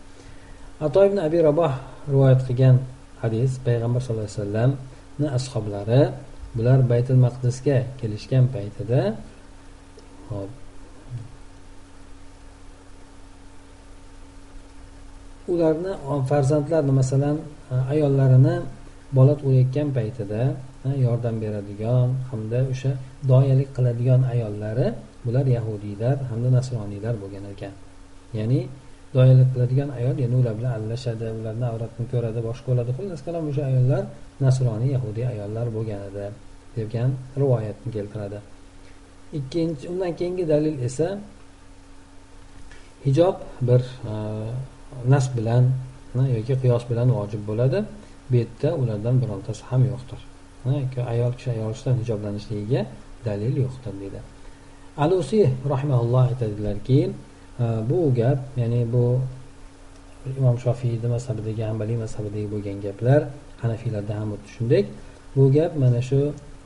ato 0.86 1.00
ibn 1.06 1.18
abi 1.27 1.39
raboh 1.50 1.74
rivoyat 2.13 2.41
qilgan 2.48 2.75
hadis 3.24 3.51
payg'ambar 3.65 4.00
sallallohu 4.01 4.30
alayhi 4.30 4.39
vasallamni 4.41 5.27
ashoblari 5.38 6.03
bular 6.58 6.80
baytul 6.91 7.20
maqdisga 7.25 7.77
kelishgan 8.00 8.46
paytida 8.56 9.01
hop 10.30 10.50
ularni 15.53 15.91
farzandlarni 16.29 16.93
masalan 17.01 17.38
e, 17.72 17.75
ayollarini 17.93 18.55
bola 19.17 19.34
tug'ayotgan 19.39 19.88
paytida 19.98 20.41
e, 20.88 20.89
yordam 21.05 21.36
beradigan 21.43 22.08
hamda 22.29 22.60
o'sha 22.74 22.91
doyalik 23.31 23.70
qiladigan 23.75 24.22
ayollari 24.34 24.88
bular 25.25 25.46
yahudiylar 25.58 26.15
hamda 26.29 26.50
nasroniylar 26.58 27.13
bo'lgan 27.22 27.46
ekan. 27.53 27.74
Ya'ni 28.38 28.62
doyalik 29.15 29.48
qiladigan 29.53 29.89
ayol 30.00 30.15
ya'ni 30.24 30.36
ular 30.41 30.53
bilan 30.60 30.72
aralashadi 30.77 31.25
ularni 31.39 31.65
avratini 31.72 32.05
ko'radi 32.13 32.39
boshqa 32.48 32.67
bo'ladi. 32.72 32.91
Xullas 32.98 33.22
kalom 33.27 33.43
o'sha 33.51 33.63
ayollar 33.72 34.03
nasroniy 34.46 34.91
yahudiy 34.96 35.25
ayollar 35.34 35.67
bo'lgan 35.75 36.01
edi 36.10 36.25
degan 36.77 37.10
rivoyatni 37.41 37.89
keltiradi. 37.96 38.39
Ikkinchi 39.39 39.86
undan 39.91 40.12
keyingi 40.20 40.46
dalil 40.53 40.75
esa 40.88 41.08
hijob 43.05 43.36
bir 43.67 43.81
e, 44.12 44.13
nas 45.13 45.25
bilan 45.38 45.63
yoki 46.38 46.55
qiyos 46.62 46.83
bilan 46.91 47.07
vojib 47.17 47.41
bo'ladi. 47.50 47.79
Bu 48.29 48.36
yerda 48.41 48.69
ulardan 48.81 49.15
birontasi 49.21 49.63
ham 49.69 49.81
yo'qdir. 49.91 50.19
Ayol 51.13 51.31
kishi 51.38 51.50
ayol 51.55 51.71
kishidan 51.75 51.95
hijoblanishligiga 52.01 52.81
dalil 53.25 53.55
yo'qdir 53.63 53.93
deydi. 54.01 54.19
Alusiy 54.98 55.45
rahimaulloh 55.74 56.24
aytadilarki 56.31 57.00
e, 57.60 57.65
bu 57.89 58.13
gap 58.19 58.39
ya'ni 58.62 58.81
bu 58.93 59.19
imom 60.38 60.57
shofiyni 60.65 61.07
mazhabidagi 61.15 61.63
hambaliy 61.69 61.98
mazhabidagi 62.03 62.48
bo'lgan 62.53 62.77
gaplar 62.86 63.21
hanafiylarda 63.63 64.13
ham 64.19 64.29
xuddi 64.33 64.50
shunday 64.55 64.83
bu 65.36 65.43
gap 65.55 65.71
mana 65.83 66.01
shu 66.10 66.21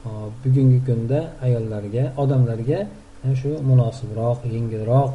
e, 0.08 0.10
bugungi 0.44 0.80
kunda 0.88 1.20
ayollarga 1.46 2.04
odamlarga 2.24 2.80
e, 3.26 3.36
shu 3.42 3.52
munosibroq 3.70 4.40
yengilroq 4.56 5.14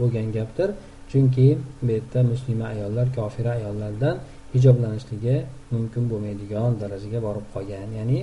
bo'lgan 0.00 0.26
gapdir. 0.36 0.68
Chunki 1.10 1.48
bu 1.82 1.90
yerda 1.96 2.20
muslima 2.32 2.64
ayollar 2.74 3.06
kofira 3.16 3.50
ayollardan 3.58 4.16
hijoblanishligi 4.54 5.36
mumkin 5.74 6.02
bo'lmaydigan 6.10 6.70
darajaga 6.82 7.18
borib 7.26 7.46
qolgan. 7.54 7.88
Ya'ni 7.98 8.18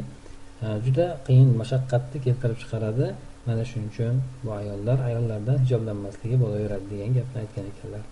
e, 0.66 0.68
juda 0.86 1.06
qiyin 1.28 1.50
mashaqqatni 1.62 2.18
keltirib 2.26 2.58
chiqaradi. 2.62 3.08
Mana 3.48 3.64
shuning 3.70 3.90
uchun 3.94 4.16
bu 4.46 4.52
ayollar 4.62 4.98
ayollardan 5.10 5.58
hijoblanmasligi 5.64 6.38
bo'laveradi 6.44 6.86
degan 6.94 7.12
gapni 7.18 7.38
aytgan 7.44 7.66
ekanlar. 7.72 8.04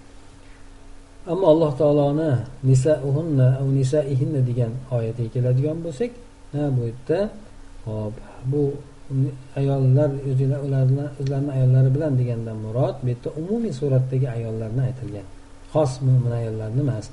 Ammo 1.32 1.46
alloh 1.54 1.72
taoloni 1.82 2.32
nisauhunna 2.70 3.48
nisaihinna 3.78 4.42
degan 4.50 4.72
oyatiga 4.98 5.30
keladigan 5.36 5.78
bo'lsak 5.86 6.12
e, 6.58 6.62
bu 6.76 6.82
yerda 6.90 7.20
hop 7.86 8.16
bu 8.52 8.62
ayollar 9.60 10.10
ularni 10.68 11.06
o'zlarini 11.22 11.52
ayollari 11.58 11.90
bilan 11.96 12.14
degandan 12.20 12.58
murod 12.66 12.96
bu 13.04 13.08
yerda 13.12 13.30
umumiy 13.42 13.74
suratdagi 13.80 14.28
ayollarni 14.38 14.82
aytilgan. 14.88 15.28
Xos 15.74 15.92
mo'min 16.06 16.34
ayollarni 16.40 16.82
emas. 16.86 17.06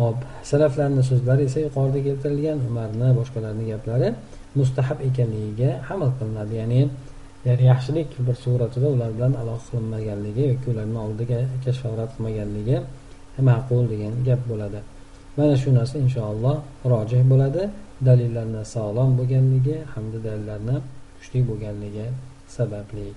Hop 0.00 0.18
salaflarni 0.50 1.02
so'zlari 1.10 1.42
esa 1.48 1.58
yuqorida 1.66 2.00
keltirilgan 2.06 2.58
umarni 2.68 3.08
boshqalarni 3.18 3.64
gaplari 3.72 4.08
mustahab 4.58 4.98
ekanligiga 5.08 5.70
amal 5.92 6.10
qilinadi. 6.18 6.54
Ya'ni 6.60 6.80
ya'ni 7.48 7.64
yaxshilik 7.72 8.08
bir 8.26 8.36
suratida 8.44 8.88
ular 8.94 9.10
bilan 9.16 9.32
aloqa 9.42 9.64
qilinmaganligi 9.70 10.42
yoki 10.52 10.66
ularni 10.72 10.98
oldiga 11.06 11.38
kashf 11.64 11.82
qilmaganligi 12.12 12.76
ma'qul 13.48 13.84
degan 13.92 14.12
gap 14.28 14.40
bo'ladi. 14.50 14.80
Mana 15.36 15.54
shu 15.62 15.68
narsa 15.78 15.96
inshaalloh 16.04 16.56
rojih 16.92 17.22
bo'ladi. 17.32 17.62
Dalillarni 18.08 18.62
sog'lom 18.74 19.10
bo'lganligi 19.18 19.76
hamda 19.92 20.18
dalillarni 20.26 20.76
kuchli 21.18 21.40
bo'lganligi 21.48 22.06
sababli. 22.56 23.08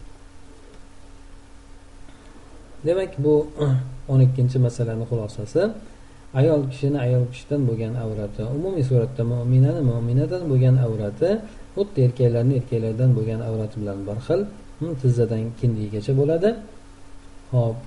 Demak 2.86 3.12
bu 3.25 3.34
o'n 4.12 4.19
ikkinchi 4.28 4.58
masalani 4.67 5.06
xulosasi. 5.12 5.62
Ayol 6.39 6.62
kishini 6.71 6.97
ayol 7.06 7.25
kishidan 7.32 7.62
bo'lgan 7.69 7.93
avrati 8.04 8.43
umumiy 8.56 8.84
suratda 8.89 9.23
mo'minani 9.34 9.82
mo'minadan 9.91 10.43
bo'lgan 10.51 10.75
avrati 10.86 11.30
xuddi 11.75 11.99
erkaklarni 12.08 12.54
erkaklardan 12.60 13.10
bo'lgan 13.17 13.41
avrati 13.49 13.75
bilan 13.82 13.99
bir 14.08 14.17
xil 14.28 14.41
mm, 14.82 14.93
tizzadan 15.01 15.43
kindigacha 15.60 16.13
bo'ladi. 16.19 16.49
Hop 17.54 17.78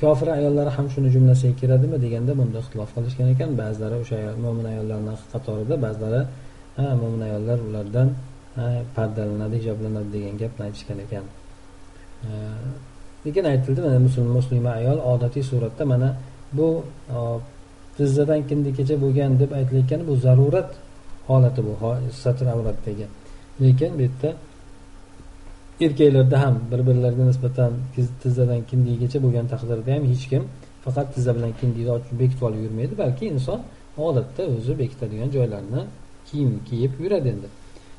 kofir 0.00 0.28
ayollari 0.38 0.70
ham 0.76 0.86
shuni 0.92 1.08
jumlasiga 1.14 1.54
kiradimi 1.60 1.96
deganda 2.04 2.32
bunda 2.40 2.58
ixtilof 2.62 2.90
qilishgan 2.96 3.28
ekan. 3.34 3.50
Ba'zilari 3.60 3.96
o'sha 4.02 4.16
mo'min 4.44 4.66
ayollarni 4.72 5.14
qatorida 5.32 5.74
ba'zilari 5.84 6.20
ha 6.78 6.84
mo'min 7.02 7.22
ayollar 7.28 7.58
ulardan 7.68 8.08
pardalanadi 8.96 9.54
hijoblanadi 9.60 10.08
degan 10.16 10.34
gapni 10.42 10.62
aytishgan 10.68 10.98
ekan. 11.06 11.24
Lekin 13.24 13.44
aytildi 13.52 13.80
mana 13.86 13.98
muslima 14.38 14.70
ayol 14.80 14.98
odatiy 15.12 15.44
suratda 15.50 15.84
mana 15.92 16.08
bu 16.58 16.68
tizzadan 17.96 18.40
kindigacha 18.48 18.94
bo'lgan 19.04 19.30
deb 19.42 19.50
aytilayotgani 19.58 20.04
bu 20.10 20.14
zarurat 20.26 20.70
holati 21.28 21.60
bu 21.68 21.72
satr 22.22 22.46
avratdagi. 22.54 23.06
Lekin 23.64 23.90
bu 23.98 24.02
yerda 24.06 24.30
erkaklarda 25.84 26.36
ham 26.44 26.54
bir 26.70 26.80
birlariga 26.88 27.24
nisbatan 27.30 27.72
tizzadan 28.22 28.60
kindigacha 28.70 29.18
bo'lgan 29.24 29.46
taqdirda 29.52 29.90
ham 29.96 30.04
hech 30.12 30.24
kim 30.32 30.42
faqat 30.84 31.06
tizza 31.14 31.32
bilan 31.36 31.52
kindikni 31.60 32.18
bekitib 32.20 32.42
olib 32.48 32.60
yurmaydi 32.66 32.94
balki 33.02 33.24
inson 33.34 33.60
odatda 34.08 34.42
o'zi 34.56 34.72
bekitadigan 34.82 35.28
joylarini 35.36 35.82
kiyim 36.28 36.52
kiyib 36.68 36.92
yuradi 37.04 37.28
endi. 37.34 37.48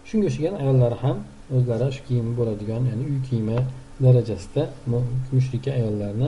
Shunga 0.07 0.25
o'xshagan 0.29 0.55
ayollar 0.63 0.93
ham 1.03 1.17
o'zlari 1.55 1.87
shu 1.95 2.01
kiyim 2.07 2.27
bo'ladigan 2.39 2.81
ya'ni 2.89 3.03
uy 3.11 3.19
kiyimi 3.27 3.57
darajasida 4.05 4.63
mushrika 5.33 5.71
ayollarni 5.79 6.27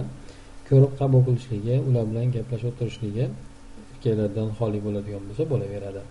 ko'rib 0.70 0.92
qabul 1.00 1.22
qilishligi 1.28 1.76
ular 1.88 2.04
bilan 2.12 2.28
gaplashib 2.36 2.68
o'tirishligi 2.72 3.26
erkaklardan 3.94 4.50
xoli 4.58 4.80
bo'ladigan 4.86 5.22
bo'lsa 5.28 5.44
bo'laveradi. 5.52 6.02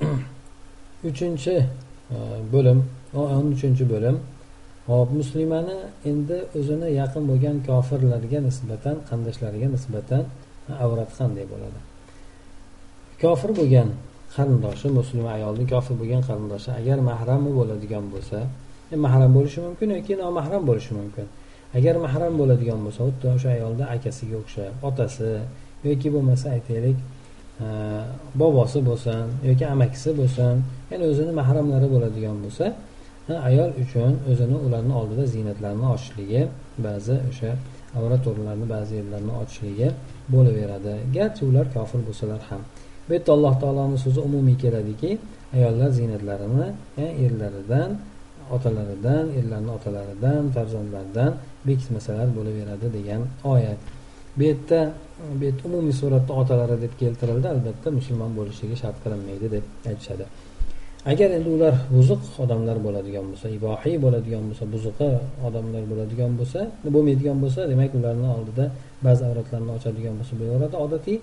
Uchinchi 1.10 1.54
e, 2.14 2.18
bo'lim. 2.54 2.78
O'n 3.20 3.46
uchinchi 3.54 3.84
bo'lim. 3.92 4.16
Hop 4.90 5.08
muslimani 5.20 5.76
endi 6.10 6.38
o'zini 6.58 6.88
yaqin 7.00 7.22
bo'lgan 7.30 7.56
kofirlarga 7.68 8.38
nisbatan 8.48 8.96
qandoshlariga 9.10 9.68
nisbatan 9.76 10.22
avrat 10.84 11.10
qanday 11.18 11.46
bo'ladi 11.52 11.80
kofir 13.22 13.50
bo'lgan 13.58 13.88
qarindoshi 14.34 14.88
muslima 14.98 15.30
ayolni 15.38 15.64
kofir 15.72 15.94
bo'lgan 16.00 16.22
qarindoshi 16.28 16.70
agar 16.80 16.98
mahrami 17.10 17.50
bo'ladigan 17.58 18.04
bo'lsa 18.14 18.38
e, 18.92 18.96
mahram 19.04 19.30
bo'lishi 19.36 19.58
mumkin 19.66 19.88
yoki 19.96 20.14
nomahram 20.22 20.62
bo'lishi 20.68 20.92
mumkin? 21.00 21.26
Agar 21.78 21.94
mahram 22.06 22.32
bo'ladigan 22.40 22.78
bo'lsa 22.84 23.00
xuddi 23.06 23.26
o'sha 23.36 23.48
ayolni 23.56 23.84
akasiga 23.94 24.36
o'xshab 24.42 24.72
otasi 24.88 25.28
yoki 25.88 26.08
bo'lmasa 26.14 26.46
aytaylik 26.56 26.98
e, 27.64 27.66
bobosi 28.40 28.78
bo'lsin 28.88 29.24
yoki 29.48 29.64
amakisi 29.74 30.10
bo'lsin 30.20 30.54
ya'ni 30.90 31.04
o'zini 31.10 31.32
mahramlari 31.40 31.88
bo'ladigan 31.94 32.36
bo'lsa 32.44 32.64
ayol 33.28 33.70
uchun 33.82 34.12
o'zini 34.30 34.56
ularni 34.66 34.94
oldida 35.00 35.24
ziynatlarini 35.34 35.86
ochishligi 35.94 36.42
ba'zi 36.86 37.16
o'sha 37.30 37.50
avrat 37.98 38.24
o'rinlarini 38.30 38.66
ba'zi 38.74 38.92
yerlarini 39.00 39.34
ochishligi 39.42 39.88
bo'laveradi. 40.34 40.94
Garchi 41.16 41.42
ular 41.50 41.66
kofir 41.76 42.00
bo'lsalar 42.08 42.40
ham. 42.50 42.62
Bu 43.06 43.10
yerda 43.16 43.30
alloh 43.36 43.54
taoloni 43.62 43.98
so'zi 44.04 44.20
umumiy 44.28 44.56
keladiki 44.64 45.10
ayollar 45.56 45.90
ziynatlarini 45.98 46.66
e, 47.02 47.04
erlaridan 47.24 47.90
otalaridan 48.56 49.24
erlarni 49.38 49.70
otalaridan 49.78 50.42
farzandlaridan 50.54 51.32
bekitmasalar 51.68 52.28
bo'laveradi 52.36 52.86
degan 52.98 53.22
oyat. 53.54 53.80
Bu 54.36 54.42
yerda 54.50 54.80
bu 55.40 55.44
yerda 55.44 55.62
umumiy 55.68 55.94
suratda 56.02 56.32
otalari 56.42 56.76
deb 56.84 56.94
keltirildi. 57.02 57.46
Albatta 57.54 57.88
musulmon 57.98 58.32
bo'lishligi 58.38 58.76
shart 58.82 58.96
qilinmaydi 59.04 59.46
deb 59.56 59.64
aytishadi. 59.90 60.24
Agar 61.10 61.28
endi 61.36 61.48
ular 61.56 61.74
buzuq 61.96 62.22
odamlar 62.44 62.76
bo'ladigan 62.86 63.24
bo'lsa 63.30 63.46
ibohiy 63.58 63.96
bo'ladigan 64.04 64.42
bo'lsa 64.48 64.64
buzuqi 64.74 65.10
odamlar 65.46 65.82
bo'ladigan 65.90 66.32
bo'lsa 66.38 66.60
bo'lmaydigan 66.94 67.36
bo'lsa 67.42 67.60
demak 67.72 67.90
ularni 67.98 68.28
oldida 68.36 68.64
ba'zi 69.06 69.22
avratlarni 69.28 69.70
ochadigan 69.78 70.14
bo'lsa 70.18 70.34
bo'laveradi. 70.40 70.76
Odatiy 70.84 71.18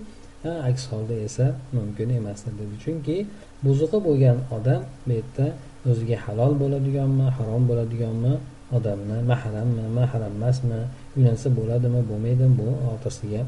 aks 0.70 0.82
holda 0.90 1.16
esa 1.26 1.46
mumkin 1.76 2.08
emas 2.18 2.40
dedi. 2.58 2.74
Chunki 2.84 3.16
buzuqi 3.64 3.98
bo'lgan 4.06 4.38
odam 4.56 4.80
bu 5.06 5.12
yerda 5.18 5.46
o'ziga 5.90 6.16
halol 6.24 6.52
bo'ladiganmi 6.62 7.26
harom 7.36 7.62
bo'ladiganmi 7.70 8.34
odamni 8.76 9.16
mahrammi 9.32 9.84
mahram 9.98 10.32
emasmi 10.38 10.80
uylansa 11.16 11.48
bo'ladimi 11.58 12.00
bo'lmaydimi 12.10 12.54
bu 12.60 12.68
o'rtasiga 12.90 13.40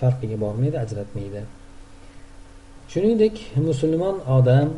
farqiga 0.00 0.36
bormaydi 0.44 0.76
ajratmaydi. 0.84 1.42
Shuningdek 2.92 3.34
musulmon 3.68 4.16
odam 4.38 4.68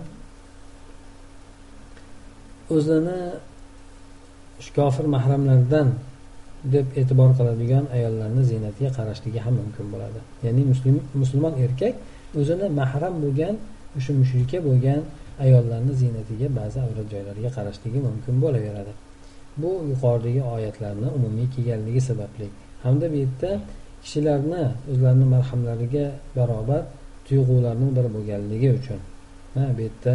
o'zini 2.74 3.20
shu 4.64 4.70
kofir 4.78 5.06
mahramlardan 5.14 5.88
deb 6.74 6.86
e'tibor 7.00 7.30
qiladigan 7.38 7.84
ayollarni 7.96 8.42
ziynatiga 8.50 8.90
qarashligi 8.98 9.40
ham 9.46 9.54
mumkin 9.60 9.86
bo'ladi. 9.92 10.20
Ya'ni 10.44 10.62
musulmon 11.22 11.54
erkak 11.64 11.94
o'zini 12.40 12.66
mahram 12.80 13.14
bo'lgan 13.24 13.54
o'sha 13.98 14.12
mushrika 14.20 14.58
bo'lgan 14.68 15.00
ayollarni 15.44 15.92
ziynatiga 16.02 16.46
ba'zi 16.58 16.78
avrat 16.86 17.06
joylariga 17.12 17.50
qarashligi 17.56 17.98
mumkin 18.08 18.34
bo'laveradi. 18.44 18.92
Bu 19.62 19.70
yuqoridagi 19.90 20.42
oyatlarni 20.54 21.08
umumiy 21.16 21.46
kelganligi 21.54 22.00
sababli 22.08 22.46
hamda 22.84 23.06
bu 23.12 23.16
yerda 23.22 23.50
kishilarni 24.02 24.62
o'zlarini 24.90 25.26
marhamlariga 25.34 26.04
barobar 26.36 26.82
tuyg'ularni 27.26 27.88
bir 27.96 28.06
bo'lganligi 28.14 28.68
uchun. 28.78 29.00
Ha 29.54 29.64
bu 29.76 29.80
yerda 29.86 30.14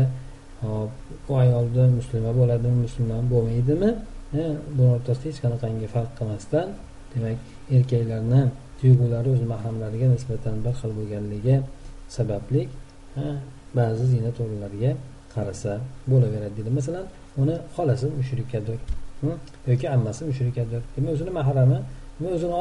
hop 0.61 0.91
u 1.29 1.33
ayolni 1.43 1.85
musulmon 1.99 2.33
bo'ladimi 2.39 2.77
musulmon 2.85 3.23
bo'lmaydimi? 3.33 3.89
E, 4.39 4.43
buni 4.77 4.89
o'rtasida 4.97 5.27
hech 5.29 5.39
qanaqangi 5.45 5.87
farq 5.95 6.11
qilmasdan 6.19 6.67
demak 7.13 7.37
erkaklarni 7.75 8.41
tuyg'ulari 8.79 9.29
o'z 9.35 9.43
mahramlariga 9.53 10.07
nisbatan 10.15 10.55
bir 10.65 10.73
xil 10.79 10.91
bo'lganligi 10.99 11.55
sababli 12.17 12.61
e, 13.21 13.23
ba'zi 13.77 14.05
ziynat 14.13 14.35
o'rinlariga 14.43 14.91
qarasa 15.35 15.71
bo'laveradi 16.11 16.53
deydi 16.57 16.71
masalan 16.79 17.05
uni 17.41 17.55
xolasi 17.75 18.05
mushrikadir 18.19 18.79
yoki 19.67 19.89
ammasi 19.89 20.25
mushrikadir. 20.25 20.81
Demak 20.95 21.11
o'zini 21.15 21.31
mahrami 21.39 21.79
va 22.21 22.29
o'zini 22.35 22.55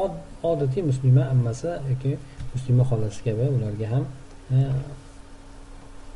odatiy 0.51 0.83
muslima 0.89 1.23
ammasi 1.33 1.69
yoki 1.91 2.11
muslima 2.53 2.83
xolasi 2.89 3.19
kabi 3.27 3.45
ularga 3.57 3.87
ham 3.93 4.03
e, 4.55 4.57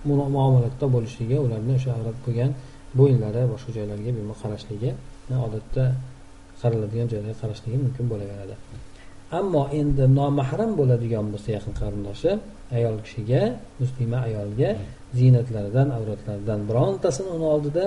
muomalatda 0.10 0.86
bo'lishligi 0.96 1.38
ularni 1.46 1.74
o'sha 1.80 1.92
arab 2.02 2.18
bo'lgan 2.26 2.52
bo'yinlari 3.00 3.42
boshqa 3.54 3.72
joylariga 3.78 4.12
bemalol 4.18 4.38
qarashligi 4.44 4.90
odatda 5.48 5.84
qaraladigan 6.62 7.08
joylarga 7.12 7.36
qarashligi 7.42 7.78
mumkin 7.86 8.06
bo'laveradi. 8.12 8.56
Ammo 9.40 9.64
endi 9.80 10.04
nomahram 10.20 10.72
bo'ladigan 10.80 11.26
bo'lsa 11.34 11.50
yaqin 11.58 11.74
qarindoshi 11.82 12.32
ayol 12.78 12.98
kishiga 13.06 13.42
muslima 13.82 14.18
ayolga 14.28 14.70
ziynatlaridan 15.18 15.88
avratlaridan 15.98 16.60
birontasini 16.70 17.30
uni 17.38 17.48
oldida 17.56 17.84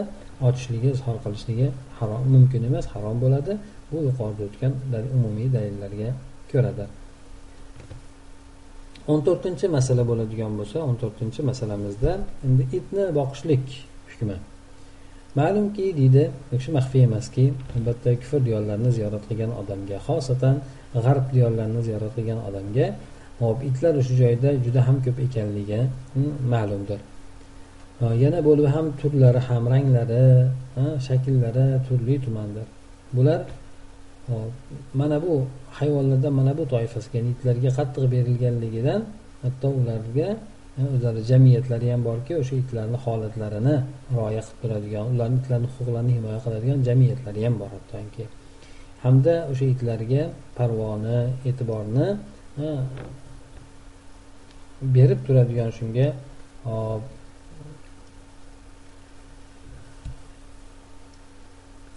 ochishligi 0.49 0.89
izhor 0.97 1.17
qilishligi 1.25 1.67
harom 1.99 2.25
mumkin 2.35 2.61
emas 2.71 2.87
harom 2.95 3.17
bo'ladi. 3.25 3.53
Bu 3.91 3.97
yuqorida 4.09 4.43
o'tgan 4.49 4.73
umumiy 5.17 5.49
dalillarga 5.57 6.09
ko'radir 6.53 6.89
o'n 9.13 9.21
to'rtinchi 9.27 9.67
masala 9.77 10.03
bo'ladigan 10.11 10.53
bo'lsa 10.59 10.77
o'n 10.89 10.97
to'rtinchi 11.03 11.41
masalamizda 11.51 12.13
endi 12.47 12.65
itni 12.79 13.05
boqishlik 13.19 13.65
hukmi. 14.11 14.37
Ma'lumki 15.39 15.87
deydi 15.99 16.25
shu 16.65 16.71
maxfiy 16.79 17.03
emaski 17.09 17.45
albatta 17.77 18.11
kufr 18.23 18.41
diyorlarini 18.49 18.91
ziyorat 18.97 19.25
qilgan 19.29 19.53
odamga 19.61 19.97
xosatan 20.07 20.57
g'arb 21.05 21.27
diyorlarini 21.35 21.83
ziyorat 21.89 22.13
qilgan 22.19 22.41
odamga 22.49 22.87
hop 23.41 23.59
itlar 23.71 23.93
o'sha 24.01 24.15
joyda 24.23 24.51
juda 24.65 24.81
ham 24.89 24.97
ko'p 25.07 25.19
ekanligi 25.27 25.81
hmm, 26.15 26.33
ma'lumdir. 26.53 27.01
Yana 28.25 28.41
bo'lib 28.49 28.67
ham 28.75 28.87
turlari 29.01 29.41
ham 29.49 29.63
ranglari 29.73 30.25
shakllari 31.07 31.67
turli 31.87 32.15
tumandir. 32.25 32.67
Bular 33.17 33.41
mana 35.01 35.17
bu 35.25 35.35
hayvonlardan 35.79 36.33
mana 36.41 36.53
bu 36.59 36.65
toifasiga 36.75 37.17
ya'ni 37.19 37.31
itlarga 37.37 37.71
qattiq 37.79 38.05
berilganligidan 38.15 39.01
hatto 39.45 39.69
ularga 39.81 40.29
e, 40.79 40.83
o'zlari 40.95 41.21
jamiyatlari 41.31 41.87
ham 41.93 42.03
borki 42.09 42.33
o'sha 42.43 42.55
itlarni 42.63 42.99
holatlarini 43.05 43.77
rioya 44.15 44.43
qilib 44.47 44.59
turadigan 44.63 45.05
ularni 45.13 45.37
itlarni 45.43 45.69
huquqlarini 45.73 46.13
himoya 46.19 46.39
qiladigan 46.45 46.79
jamiyatlari 46.89 47.41
ham 47.47 47.55
bor 47.61 47.71
hattoki. 47.77 48.25
Hamda 49.05 49.35
o'sha 49.53 49.67
itlarga 49.75 50.23
parvoni 50.59 51.19
e'tiborni 51.49 52.09
e, 52.67 52.69
berib 54.97 55.21
turadigan 55.27 55.71
shunga 55.79 56.07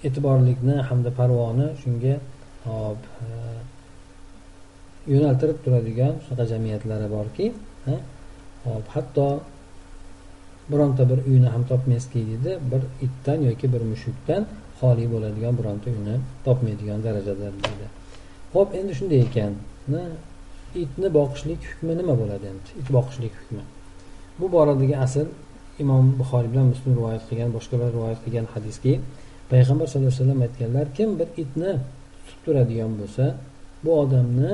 e'tiborlikni 0.05 0.75
hamda 0.89 1.11
parvoni 1.19 1.67
shunga 1.81 2.15
hop 2.65 3.01
e, 3.25 3.27
yo'naltirib 5.13 5.57
turadigan 5.65 6.13
shunaqa 6.23 6.45
jamiyatlari 6.53 7.07
borki 7.15 7.45
hop 8.65 8.85
hatto 8.95 9.27
bironta 10.71 11.03
bir 11.09 11.19
uyni 11.29 11.49
ham 11.55 11.63
topmaysizki 11.71 12.19
deydi 12.29 12.51
bir 12.71 12.81
itdan 13.05 13.39
yoki 13.49 13.73
bir 13.73 13.81
mushukdan 13.91 14.41
xoli 14.79 15.05
bo'ladigan 15.13 15.53
bironta 15.59 15.87
uyni 15.95 16.15
topmaydigan 16.45 16.99
darajada 17.07 17.47
deydi. 17.65 17.85
Ho'p 18.53 18.69
endi 18.79 18.93
shunday 18.99 19.19
ekan 19.27 19.53
itni 20.83 21.09
boqishlik 21.19 21.61
hukmi 21.69 21.93
nima 21.99 22.13
bo'ladi 22.21 22.45
endi? 22.51 22.69
It 22.81 22.87
boqishlik 22.97 23.33
hukmi. 23.39 23.63
Bu 24.39 24.45
boradagi 24.55 24.95
asl 25.05 25.27
imom 25.83 26.05
buxoriy 26.19 26.49
bilan 26.53 26.67
muslim 26.73 26.91
rivoyat 26.99 27.23
qilgan 27.29 27.49
boshqalar 27.57 27.89
rivoyat 27.97 28.19
qilgan 28.25 28.47
hadiski 28.53 28.93
payg'ambar 29.51 29.85
sallallohu 29.87 30.11
alayhi 30.11 30.23
vasallam 30.23 30.41
aytganlar 30.47 30.85
kim 30.97 31.09
bir 31.19 31.29
itni 31.43 31.71
tutib 32.25 32.39
turadigan 32.45 32.91
bo'lsa 32.99 33.25
bu 33.83 33.91
odamni 34.03 34.51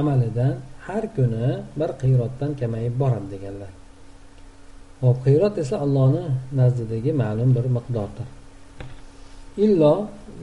amalidan 0.00 0.54
har 0.86 1.04
kuni 1.16 1.48
bir 1.78 1.90
qiyrotdan 2.02 2.50
kamayib 2.60 2.94
boradi 3.02 3.28
deganlar. 3.34 3.72
Hop 5.04 5.16
qiyrot 5.26 5.54
esa 5.62 5.76
allohni 5.84 6.24
nazdidagi 6.58 7.12
ma'lum 7.22 7.50
bir 7.56 7.66
miqdordir. 7.76 8.26
Illo 9.64 9.94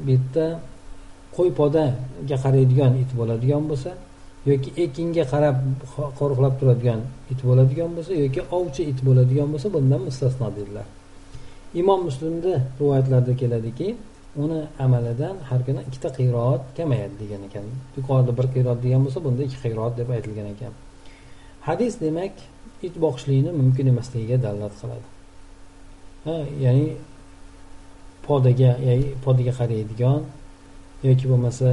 bu 0.06 0.12
yerda 0.12 0.46
qo'y 1.36 1.50
podaga 1.60 2.36
qaraydigan 2.44 2.94
it 3.04 3.12
bo'ladigan 3.20 3.64
bo'lsa 3.72 3.92
yoki 4.50 4.70
ekinga 4.84 5.24
qarab 5.34 5.58
qo'riqlab 6.20 6.54
turadigan 6.60 7.00
it 7.34 7.40
bo'ladigan 7.48 7.90
bo'lsa 7.98 8.12
yoki 8.24 8.42
ovchi 8.58 8.82
it 8.92 9.00
bo'ladigan 9.08 9.48
bo'lsa 9.54 9.68
bundan 9.76 10.02
mustasno 10.08 10.48
dedilar. 10.58 10.88
Imom 11.82 12.00
muslimni 12.08 12.54
rivoyatlarida 12.80 13.34
keladiki 13.42 13.88
uni 14.44 14.60
amalidan 14.86 15.36
har 15.50 15.62
kuni 15.68 15.82
ikkita 15.90 16.10
qiroat 16.18 16.64
kamayadi 16.78 17.16
degan 17.24 17.42
ekan. 17.48 17.66
Yuqorida 17.98 18.32
bir 18.40 18.48
qiroat 18.56 18.80
degan 18.86 19.02
bo'lsa 19.06 19.20
bunda 19.26 19.42
ikki 19.48 19.60
qiroat 19.66 19.94
deb 20.00 20.10
aytilgan 20.16 20.48
ekan. 20.56 20.74
Hadis 21.68 21.94
demak 22.06 22.34
it 22.88 22.96
boqishlikni 23.04 23.52
mumkin 23.62 23.86
emasligiga 23.94 24.38
dalolat 24.46 24.74
qiladi. 24.82 25.08
Ha 26.26 26.36
ya'ni 26.66 26.88
podaga 28.28 28.72
ya'ni 28.88 29.08
podaga 29.26 29.54
qaraydigan 29.60 30.22
yoki 31.08 31.26
bo'lmasa 31.32 31.70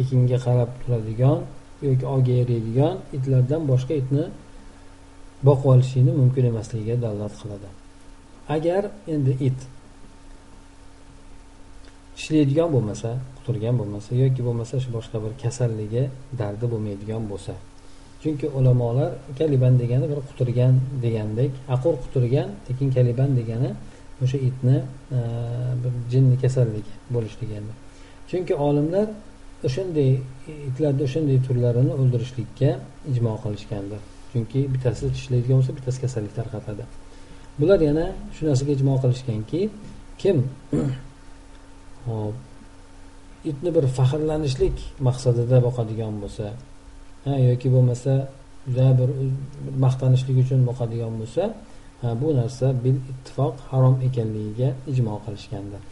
ekinga 0.00 0.38
qarab 0.46 0.70
turadigan 0.80 1.38
yoki 1.86 2.04
ovga 2.14 2.34
eriydigan 2.42 2.94
itlardan 3.16 3.62
boshqa 3.70 3.94
itni 4.02 4.24
boqib 5.46 5.66
olishlikni 5.74 6.12
mumkin 6.20 6.44
emasligiga 6.52 6.96
dalolat 7.04 7.34
qiladi. 7.42 7.68
Agar 8.48 8.82
endi 9.14 9.32
it 9.48 9.58
ishlaydigan 12.18 12.68
bo'lmasa 12.74 13.10
quturgan 13.36 13.74
bo'lmasa 13.80 14.10
yoki 14.22 14.42
bo'lmasa 14.48 14.74
shu 14.82 14.90
boshqa 14.96 15.18
bir 15.24 15.32
kasalligi 15.42 16.02
dardi 16.40 16.66
bo'lmaydigan 16.72 17.22
bo'lsa. 17.32 17.52
Chunki 18.22 18.46
ulamolar 18.58 19.10
kaliban 19.38 19.74
degani 19.82 20.06
bir 20.12 20.20
quturgan 20.28 20.74
degandek 21.04 21.52
aqur 21.74 21.94
quturgan 22.04 22.48
lekin 22.68 22.88
kaliban 22.96 23.30
degani 23.40 23.70
o'sha 24.24 24.38
itni 24.48 24.76
e, 25.16 25.18
bir 25.82 25.92
jinni 26.12 26.36
kasalligi 26.44 26.92
bo'lishligi 27.14 27.52
degani. 27.52 27.74
Chunki 28.30 28.54
olimlar 28.68 29.06
o'shanday 29.66 30.10
itlarni 30.68 31.02
o'shanday 31.08 31.38
turlarini 31.46 31.92
o'ldirishlikka 32.00 32.70
ijmo 33.12 33.34
qilishgandir. 33.44 34.00
Chunki 34.32 34.60
bittasi 34.74 35.04
tishlaydigan 35.16 35.56
bo'lsa 35.60 35.72
bittasi 35.78 35.98
kasallik 36.04 36.32
tarqatadi 36.40 36.84
bular 37.58 37.80
yana 37.88 38.06
shu 38.34 38.42
narsaga 38.48 38.72
ijmo 38.76 38.94
qilishganki 39.02 39.60
kim 40.20 40.38
hop 42.06 42.34
itni 43.50 43.70
bir 43.76 43.84
faxrlanishlik 43.98 44.76
maqsadida 45.08 45.56
boqadigan 45.66 46.14
bo'lsa 46.22 46.46
ha 47.24 47.34
yoki 47.48 47.68
bo'lmasa 47.74 48.12
juda 48.68 48.88
bir 48.98 49.10
maqtanishlik 49.84 50.36
uchun 50.44 50.60
boqadigan 50.68 51.14
bo'lsa 51.20 51.42
bu 52.20 52.28
narsa 52.40 52.66
bil 52.84 52.96
ittifoq 53.12 53.54
harom 53.70 53.96
ekanligiga 54.06 54.68
ijmo 54.92 55.14
qilishgandir 55.24 55.82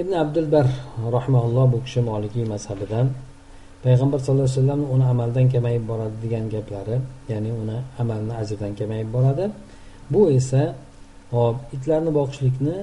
ibn 0.00 0.12
abdulbar 0.22 0.66
rahmaulloh 1.16 1.66
bu 1.72 1.78
kishi 1.84 2.00
molikiy 2.10 2.44
mazhabidan 2.54 3.06
payg'ambar 3.84 4.18
sallallohu 4.18 4.48
alayhi 4.48 4.60
vasallam 4.60 4.80
uni 4.94 5.04
amaldan 5.12 5.46
kamayib 5.54 5.84
boradi 5.90 6.16
degan 6.24 6.44
gaplari 6.54 6.96
ya'ni 7.30 7.50
uni 7.62 7.78
amalni 8.02 8.32
ajridan 8.40 8.72
kamayib 8.80 9.08
boradi. 9.16 9.44
Bu 10.12 10.20
esa 10.38 10.62
hop 11.34 11.56
itlarni 11.76 12.10
boqishlikni 12.18 12.76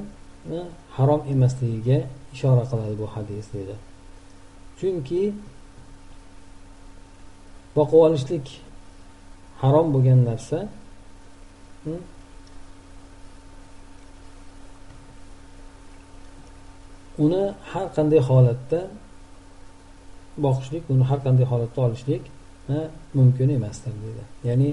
e, 0.56 0.58
harom 0.98 1.22
emasligiga 1.34 1.98
ishora 2.36 2.64
qiladi 2.72 2.96
bu 3.02 3.06
hadis 3.16 3.46
deydi. 3.54 3.76
Chunki 4.80 5.24
boqib 7.78 8.00
olishlik 8.08 8.46
harom 9.62 9.88
bo'lgan 9.94 10.20
narsa 10.30 10.60
e, 11.92 11.94
uni 17.24 17.44
har 17.72 17.88
qanday 17.96 18.22
holatda 18.30 18.80
boqishlik 20.46 20.84
uni 20.94 21.04
har 21.10 21.20
qanday 21.26 21.46
holatda 21.52 21.80
olishlik 21.88 22.24
mumkin 23.18 23.50
emasdir 23.58 23.94
deydi 24.04 24.24
ya'ni 24.50 24.70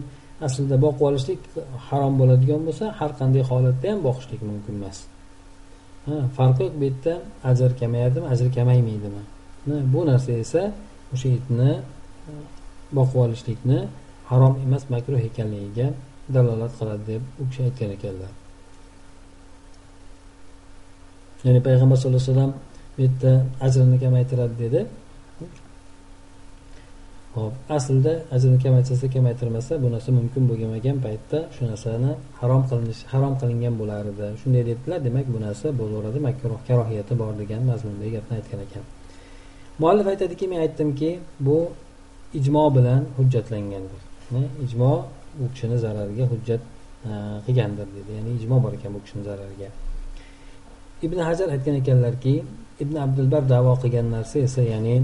aslida 0.46 0.76
boqib 0.84 1.02
olishlik 1.08 1.40
harom 1.88 2.14
bo'ladigan 2.20 2.60
bo'lsa 2.68 2.84
har 3.00 3.10
qanday 3.20 3.42
holatda 3.50 3.86
ham 3.92 4.00
boqishlik 4.08 4.40
mumkin 4.50 4.74
emas. 4.80 4.98
Farqi 6.36 6.62
yo'q 6.66 6.74
bu 6.80 6.84
yerda 6.88 7.14
ajr 7.50 7.70
kamayadimi 7.80 8.26
ajr 8.32 8.48
kamaymaydimi 8.56 9.22
bu 9.94 10.00
narsa 10.10 10.32
esa 10.44 10.62
o'sha 11.14 11.28
itni 11.38 11.72
boqib 12.98 13.18
olishlikni 13.24 13.78
harom 14.30 14.54
emas 14.64 14.84
makruh 14.94 15.20
ekanligiga 15.28 15.86
dalolat 16.34 16.72
qiladi 16.78 17.04
deb 17.10 17.22
u 17.40 17.42
kishi 17.48 17.60
aytgan 17.68 17.90
ekanlar. 17.96 18.32
Ya'ni 21.44 21.60
payg'ambar 21.66 21.96
sallallohu 22.00 22.22
alayhi 22.22 22.32
vasallam 22.34 22.52
bu 22.94 22.98
yerda 23.06 23.32
ajrini 23.66 23.96
kamaytiradi 24.04 24.54
dedi. 24.64 24.80
Hop 27.34 27.52
aslida 27.76 28.12
ajrini 28.34 28.58
kamaytirsa 28.64 29.06
kamaytirmasa 29.14 29.72
bu 29.82 29.88
narsa 29.94 30.10
mumkin 30.18 30.42
bo'lmagan 30.50 30.96
paytda 31.04 31.38
shu 31.54 31.62
narsani 31.70 32.10
harom 32.40 32.62
qilinish 32.70 33.00
harom 33.12 33.34
qilingan 33.40 33.74
bo'lar 33.80 34.02
edi 34.12 34.26
shunday 34.40 34.62
debdilar 34.70 34.98
demak 35.06 35.26
bu 35.34 35.38
narsa 35.46 35.66
bo'laveradi 35.80 36.18
makruh 36.28 36.60
karohiyati 36.68 37.14
bor 37.22 37.32
degan 37.40 37.62
mazmundagi 37.70 38.12
gapni 38.16 38.32
aytgan 38.38 38.60
ekan. 38.66 38.84
Muallif 39.82 40.06
aytadiki 40.12 40.44
men 40.52 40.60
aytdimki 40.66 41.10
bu 41.46 41.58
ijmo 42.38 42.64
bilan 42.76 43.02
hujjatlangandir. 43.16 44.02
Ijmo 44.66 44.92
u 45.42 45.44
kishini 45.52 45.76
zarariga 45.84 46.24
hujjat 46.32 46.62
e, 47.10 47.12
qilgandir 47.46 47.86
dedi. 47.96 48.10
Ya'ni 48.18 48.30
ijmo 48.40 48.56
bor 48.64 48.72
ekan 48.78 48.90
bu 48.94 49.00
kishini 49.04 49.24
zarariga. 49.28 49.68
Ibn 51.06 51.18
hajar 51.28 51.48
aytgan 51.54 51.74
ekanlarki 51.82 52.34
ibn 52.82 52.94
abdulbar 53.04 53.42
davo 53.54 53.72
qilgan 53.82 54.06
narsa 54.16 54.38
esa 54.48 54.62
ya'ni 54.72 54.96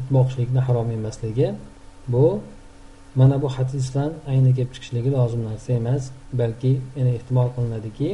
etmoqchilikni 0.00 0.60
harom 0.66 0.88
emasligi 0.98 1.48
bu 2.12 2.26
mana 3.14 3.36
bu 3.42 3.48
hadisdan 3.56 4.10
ayni 4.32 4.50
kelib 4.56 4.72
chiqishligi 4.74 5.10
lozim 5.16 5.42
narsa 5.48 5.70
emas 5.80 6.02
balki 6.40 6.72
yana 6.98 7.10
ehtimol 7.18 7.48
qilinadiki 7.54 8.08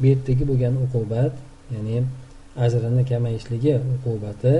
bu 0.00 0.04
yerdagi 0.10 0.44
bo'lgan 0.50 0.74
uqubat 0.84 1.34
ya'ni 1.74 1.96
ajrini 2.64 3.02
kamayishligi 3.10 3.74
uqubati 3.94 4.56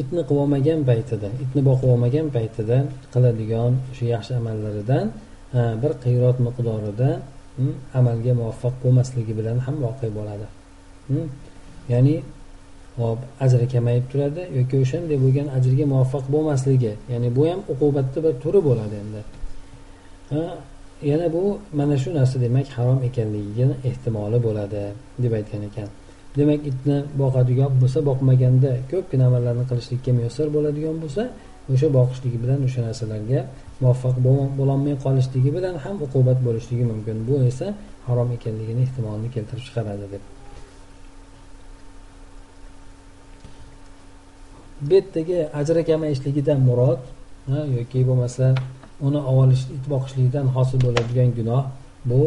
itni 0.00 0.22
qilib 0.28 0.40
olmagan 0.42 0.80
paytida 0.90 1.28
itni 1.44 1.60
boqib 1.68 1.88
olmagan 1.94 2.26
paytida 2.36 2.78
qiladigan 3.14 3.72
o'sha 3.90 4.06
yaxshi 4.14 4.32
amallaridan 4.40 5.06
bir 5.82 5.92
qiyrot 6.04 6.38
miqdorida 6.46 7.10
hm, 7.58 7.74
amalga 7.98 8.32
muvaffaq 8.40 8.74
bo'lmasligi 8.84 9.32
bilan 9.38 9.58
ham 9.66 9.76
voqe 9.84 10.08
bo'ladi. 10.18 10.46
Hm, 11.08 11.26
ya'ni 11.92 12.14
hop 12.98 13.18
ajri 13.44 13.66
kamayib 13.74 14.04
turadi 14.12 14.42
yoki 14.58 14.74
o'shanday 14.82 15.18
bo'lgan 15.24 15.48
ajrga 15.56 15.84
muvaffaq 15.92 16.24
bo'lmasligi 16.34 16.92
ya'ni 17.12 17.28
bu 17.36 17.42
ham 17.50 17.60
uqubatni 17.72 18.18
bir 18.24 18.34
turi 18.42 18.60
bo'ladi 18.68 18.94
endi. 19.02 19.20
Yana 21.10 21.26
bu 21.36 21.42
mana 21.78 21.96
shu 22.02 22.08
narsa 22.18 22.36
demak 22.46 22.68
harom 22.76 23.00
ekanligini 23.08 23.74
ehtimoli 23.88 24.38
bo'ladi 24.46 24.82
deb 25.22 25.32
aytgan 25.38 25.62
ekan. 25.68 25.88
Demak 26.38 26.60
itni 26.70 26.96
boqadigan 27.22 27.70
bo'lsa 27.80 27.98
boqmaganda 28.08 28.70
ko'pgina 28.90 29.24
amallarni 29.30 29.64
qilishlikka 29.70 30.10
muyassar 30.18 30.46
bo'ladigan 30.56 30.96
bo'lsa 31.02 31.22
o'sha 31.72 31.88
boqishligi 31.98 32.38
bilan 32.44 32.60
o'sha 32.66 32.80
narsalarga 32.88 33.40
muvaffaq 33.82 34.16
bo'lolmay 34.58 34.94
qolishligi 35.04 35.50
bilan 35.56 35.74
ham 35.84 35.96
uqubat 36.06 36.38
bo'lishligi 36.46 36.84
mumkin. 36.92 37.16
Bu 37.28 37.34
esa 37.50 37.66
harom 38.06 38.28
ekanligini 38.36 38.80
ehtimolini 38.86 39.28
keltirib 39.34 39.64
chiqaradi 39.66 40.06
deb 40.14 40.24
bu 44.80 44.94
yerdagi 44.94 45.38
ajrakamayishligidan 45.60 46.58
murod 46.68 47.02
yoki 47.78 48.00
bo'lmasa 48.08 48.46
uni 49.06 49.20
olish 49.38 49.64
it 49.76 49.84
boqishlikdan 49.92 50.46
hosil 50.56 50.78
bo'ladigan 50.86 51.30
gunoh 51.38 51.64
bu 52.10 52.20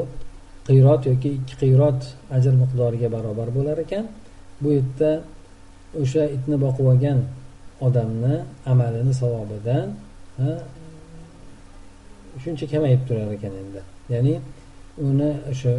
qiyrot 0.68 1.02
yoki 1.12 1.30
ikki 1.40 1.56
qiyrot 1.64 2.02
ajr 2.38 2.54
miqdoriga 2.62 3.08
barobar 3.16 3.50
bo'lar 3.58 3.78
ekan. 3.86 4.06
Bu 4.62 4.70
yerda 4.78 5.12
o'sha 6.02 6.24
itni 6.36 6.58
boqib 6.66 6.86
olgan 6.92 7.20
odamni 7.88 8.36
amalini 8.72 9.14
savobidan 9.22 9.88
shuncha 12.44 12.66
kamayib 12.74 13.02
turar 13.08 13.30
ekan 13.38 13.54
endi. 13.62 13.82
Ya'ni 14.14 14.36
uni 15.08 15.32
o'sha 15.52 15.74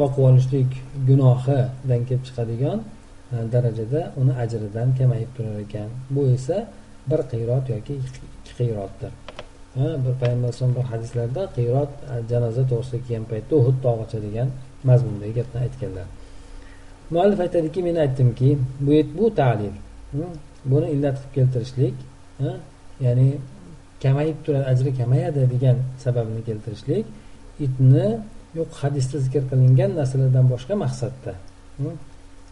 boqib 0.00 0.22
olishlik 0.28 0.70
gunohidan 1.08 2.00
kelib 2.08 2.22
chiqadigan 2.28 2.78
E, 3.32 3.36
darajada 3.52 4.00
uni 4.20 4.32
ajridan 4.42 4.88
kamayib 4.98 5.30
turar 5.36 5.58
ekan. 5.66 5.88
Bu 6.10 6.26
esa 6.36 6.56
bir 7.10 7.20
qiyrot 7.32 7.64
yoki 7.74 7.94
ikki 8.02 8.52
qiyrotdir 8.58 9.12
bir 9.76 10.14
payg'ambar 10.20 10.48
alayhisalom 10.48 10.74
bir 10.78 10.86
hadislarda 10.92 11.42
qiyrot 11.56 11.92
e, 12.12 12.14
janoza 12.30 12.62
to'g'risida 12.70 12.98
kelgan 13.06 13.24
paytda 13.32 13.52
uhud 13.60 13.76
tog'icha 13.86 14.18
degan 14.26 14.48
mazmundagi 14.88 15.32
gapni 15.38 15.58
aytganlar. 15.66 16.06
Muallif 17.10 17.40
aytadiki 17.46 17.80
men 17.88 17.96
aytdimki 18.04 18.48
bu 18.86 18.92
bu 19.18 19.34
ta'lil 19.40 19.74
buni 20.72 20.86
illat 20.94 21.16
qilib 21.18 21.34
keltirishlik 21.36 21.94
ya'ni 23.06 23.28
kamayib 24.02 24.38
turadi 24.44 24.64
ajri 24.72 24.90
kamayadi 25.00 25.40
degan 25.54 25.76
sababini 26.04 26.42
keltirishlik 26.48 27.06
itni 27.66 28.08
yo'q 28.58 28.70
hadisda 28.82 29.16
zikr 29.26 29.42
qilingan 29.50 29.90
narsalardan 29.98 30.46
boshqa 30.52 30.74
maqsadda 30.84 31.32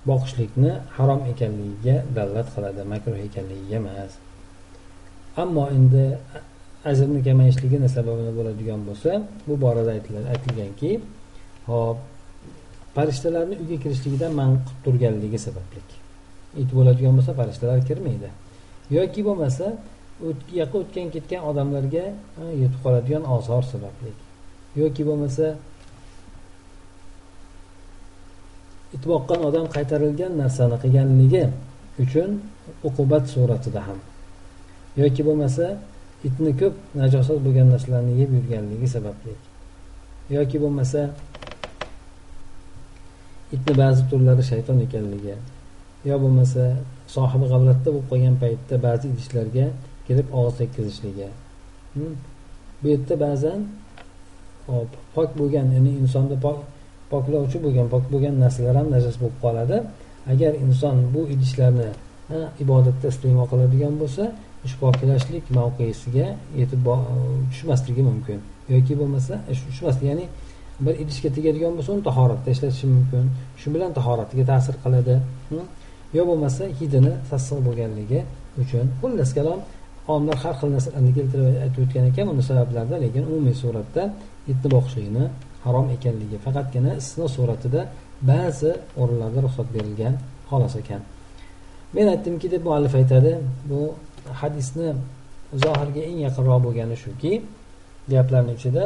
boqishlikni 0.09 0.73
harom 0.97 1.21
ekanligiga 1.33 1.97
dalolat 2.17 2.49
qiladi 2.55 2.83
makruh 2.93 3.19
ekanligiga 3.29 3.77
emas. 3.83 4.12
Ammo 5.43 5.64
endi 5.77 6.05
ajrni 6.90 7.21
kamayishligini 7.27 7.88
sababini 7.97 8.33
bo'ladigan 8.38 8.81
bo'lsa 8.88 9.11
bu 9.49 9.55
borada 9.64 9.90
aytilganki 10.33 10.90
hop 11.71 11.99
farishtalarni 12.97 13.55
uyga 13.62 13.77
kirishligidan 13.85 14.33
man 14.40 14.51
qilib 14.64 14.79
turganligi 14.85 15.38
sababli. 15.47 15.81
It 16.62 16.71
bo'ladigan 16.79 17.14
bo'lsa 17.19 17.33
farishtalar 17.40 17.79
kirmaydi. 17.88 18.29
Yoki 18.97 19.21
bo'lmasa 19.29 19.67
yoqqa 20.61 20.77
o'tgan 20.83 21.09
ketgan 21.14 21.40
odamlarga 21.51 22.05
yetib 22.62 22.81
qoladigan 22.85 23.23
ozor 23.37 23.62
sababli. 23.73 24.12
Yoki 24.83 25.03
bo'lmasa 25.09 25.47
itboqqan 28.96 29.40
odam 29.48 29.66
qaytarilgan 29.74 30.33
narsani 30.42 30.76
qilganligi 30.83 31.44
uchun 32.02 32.30
uqubat 32.88 33.24
suratida 33.35 33.80
ham. 33.87 33.98
Yoki 35.02 35.22
bo'lmasa 35.28 35.66
itni 36.28 36.52
ko'p 36.61 36.74
najosat 37.00 37.38
bo'lgan 37.46 37.68
narsalarni 37.74 38.12
yeb 38.20 38.30
yurganligi 38.37 38.88
sababli. 38.96 39.35
Yoki 40.37 40.57
bo'lmasa 40.62 41.00
itni 43.54 43.72
ba'zi 43.83 44.02
turlari 44.11 44.44
shayton 44.50 44.78
ekanligi. 44.87 45.37
Yo 46.09 46.14
bo'lmasa 46.24 46.62
sohibi 47.14 47.46
g'avlatda 47.52 47.88
bo'lib 47.94 48.07
qolgan 48.11 48.35
paytda 48.42 48.76
ba'zi 48.87 49.04
idishlarga 49.12 49.66
kirib 50.07 50.28
og'iz 50.38 50.54
tekkizishligi. 50.61 51.28
Hmm? 51.94 52.14
Bu 52.80 52.87
yerda 52.92 53.14
ba'zan 53.26 53.61
hop 54.66 54.90
pok 55.14 55.30
bo'lgan 55.40 55.66
ya'ni 55.76 55.92
insonni 56.02 56.37
poklovchi 57.14 57.59
bo'lgan 57.64 57.87
pok 57.94 58.05
bo'lgan 58.12 58.35
narsalar 58.44 58.74
ham 58.81 58.88
najas 58.94 59.16
bo'lib 59.22 59.38
qoladi. 59.44 59.77
Agar 60.33 60.53
inson 60.64 60.96
bu 61.14 61.20
idishlarni 61.35 61.88
ibodatda 62.64 63.07
iste'mol 63.12 63.46
qiladigan 63.53 63.94
bo'lsa 64.03 64.24
shu 64.70 64.77
pokilashlik 64.85 65.44
mavqesiga 65.59 66.27
yetib 66.61 66.81
tushmasligi 67.50 68.03
mumkin. 68.11 68.38
Yoki 68.74 68.94
bo'lmasa 69.00 69.35
tushmasligi 69.68 70.09
ya'ni 70.12 70.27
bir 70.85 70.94
idishga 71.03 71.31
tegadigan 71.37 71.72
bo'lsa 71.77 71.90
uni 71.94 72.05
tahoratda 72.09 72.48
ishlatishi 72.55 72.87
mumkin. 72.96 73.24
Shu 73.61 73.68
bilan 73.74 73.90
tahoratiga 73.98 74.44
ta'sir 74.53 74.74
qiladi 74.85 75.14
hm? 75.50 75.64
yo 76.16 76.22
bo'lmasa 76.31 76.62
hidini 76.79 77.12
sassiq 77.31 77.59
bo'lganligi 77.66 78.20
uchun. 78.62 78.87
Xullas 79.03 79.31
kalom 79.38 79.61
olimlar 80.12 80.37
har 80.44 80.55
xil 80.61 80.70
narsalarni 80.74 81.12
keltirib 81.18 81.46
aytib 81.64 81.81
o'tgan 81.85 82.05
ekan 82.11 82.27
uni 82.33 82.42
sabablarida 82.50 82.96
lekin 83.05 83.22
umumiy 83.31 83.57
suratda 83.62 84.03
itni 84.53 84.68
boqishlikni 84.74 85.24
harom 85.64 85.87
ekanligi 85.96 86.37
faqatgina 86.46 86.90
istisno 87.00 87.27
suratida 87.37 87.81
ba'zi 88.31 88.70
o'rinlarda 89.00 89.40
ruxsat 89.46 89.68
berilgan 89.74 90.14
xolos 90.50 90.74
ekan. 90.83 91.03
Men 91.96 92.07
aytdimki 92.14 92.46
deb 92.55 92.62
muallif 92.68 92.94
aytadi 93.00 93.33
bu 93.70 93.81
hadisni 94.40 94.88
zohirga 95.62 96.03
eng 96.11 96.18
yaqinroq 96.27 96.61
bo'lgani 96.66 96.96
shuki 97.05 97.33
gaplarni 98.12 98.53
ichida 98.59 98.85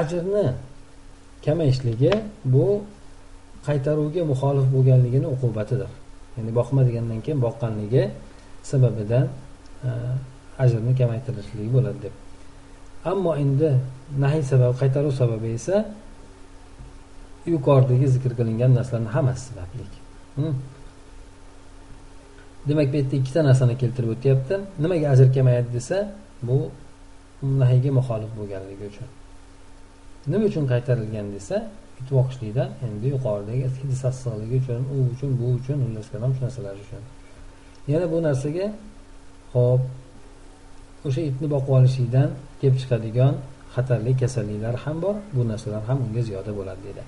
ajrni 0.00 0.46
kamayishligi 1.44 2.12
bu 2.54 2.66
qaytaruvga 3.66 4.22
muxolif 4.32 4.66
bo'lganligini 4.74 5.28
uqubatidir. 5.34 5.90
Ya'ni 6.36 6.50
boqma 6.58 6.80
degandan 6.88 7.20
keyin 7.24 7.40
boqqanligi 7.46 8.04
sababidan 8.70 9.26
e, 9.88 9.90
ajrni 10.64 10.92
kamaytirishligi 11.00 11.70
bo'ladi 11.76 11.98
deb. 12.04 12.14
Ammo 13.10 13.32
endi 13.42 13.70
nahiy 14.22 14.42
sabab 14.52 14.72
qaytaruv 14.80 15.12
sababi 15.20 15.48
esa 15.58 15.76
yuqoridagi 17.52 18.06
zikr 18.14 18.32
qilingan 18.38 18.70
narsalarni 18.78 19.10
hammasi 19.16 19.42
sabablik 19.48 19.92
demak 22.68 22.92
bu 22.92 22.96
yerda 22.96 23.16
ikkita 23.16 23.40
narsani 23.44 23.74
keltirib 23.78 24.10
o'tyapti. 24.14 24.54
Nimaga 24.78 25.06
ajr 25.14 25.28
kelmayapti 25.34 25.72
desa 25.78 25.96
bu 26.48 26.56
nahiyga 27.60 27.90
muxolif 27.98 28.30
bo'lganligi 28.38 28.84
uchun. 28.92 29.08
Nima 30.32 30.44
uchun 30.50 30.64
qaytarilgan 30.72 31.26
desa 31.36 31.56
it 32.00 32.08
boqishlikdan 32.18 32.68
endi 32.86 33.06
yuqoridagi 33.14 33.66
hidi 33.82 33.96
sassaqligi 34.04 34.56
uchun 34.62 34.80
u 34.94 34.96
uchun 35.12 35.30
bu 35.40 35.46
uchun 35.58 35.76
xullas 35.84 36.08
kalom 36.12 36.30
shu 36.36 36.40
narsalar 36.46 36.74
uchun. 36.84 37.02
Yana 37.92 38.06
bu 38.12 38.18
narsaga 38.28 38.66
hop 39.52 39.82
o'sha 41.06 41.22
itni 41.30 41.46
boqib 41.54 41.72
olishlikdan 41.78 42.28
kelib 42.60 42.76
chiqadigan 42.82 43.34
xatarli 43.74 44.12
kasalliklar 44.22 44.74
ham 44.84 44.96
bor. 45.04 45.16
Bu 45.34 45.42
narsalar 45.50 45.82
ham 45.88 45.98
unga 46.06 46.22
ziyoda 46.28 46.52
bo'ladi 46.58 46.82
dedi. 46.88 47.02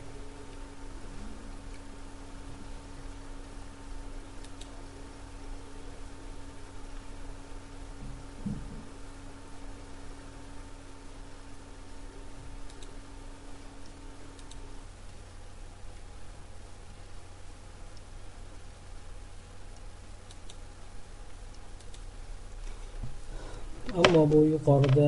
Bu 24.33 24.39
yuqorida 24.55 25.07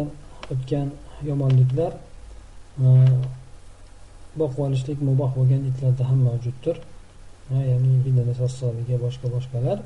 o'tgan 0.53 0.89
yomonliklar 1.29 1.93
e, 2.85 2.87
boqib 4.41 4.61
olishlik 4.67 4.99
muboh 5.09 5.31
bo'lgan 5.39 5.63
itlarda 5.71 6.05
ham 6.11 6.21
mavjuddir. 6.29 6.77
Ya'ni 7.71 7.91
hidini 8.05 8.35
sossoligi 8.41 8.97
boshqa 9.05 9.27
boshqalar 9.37 9.79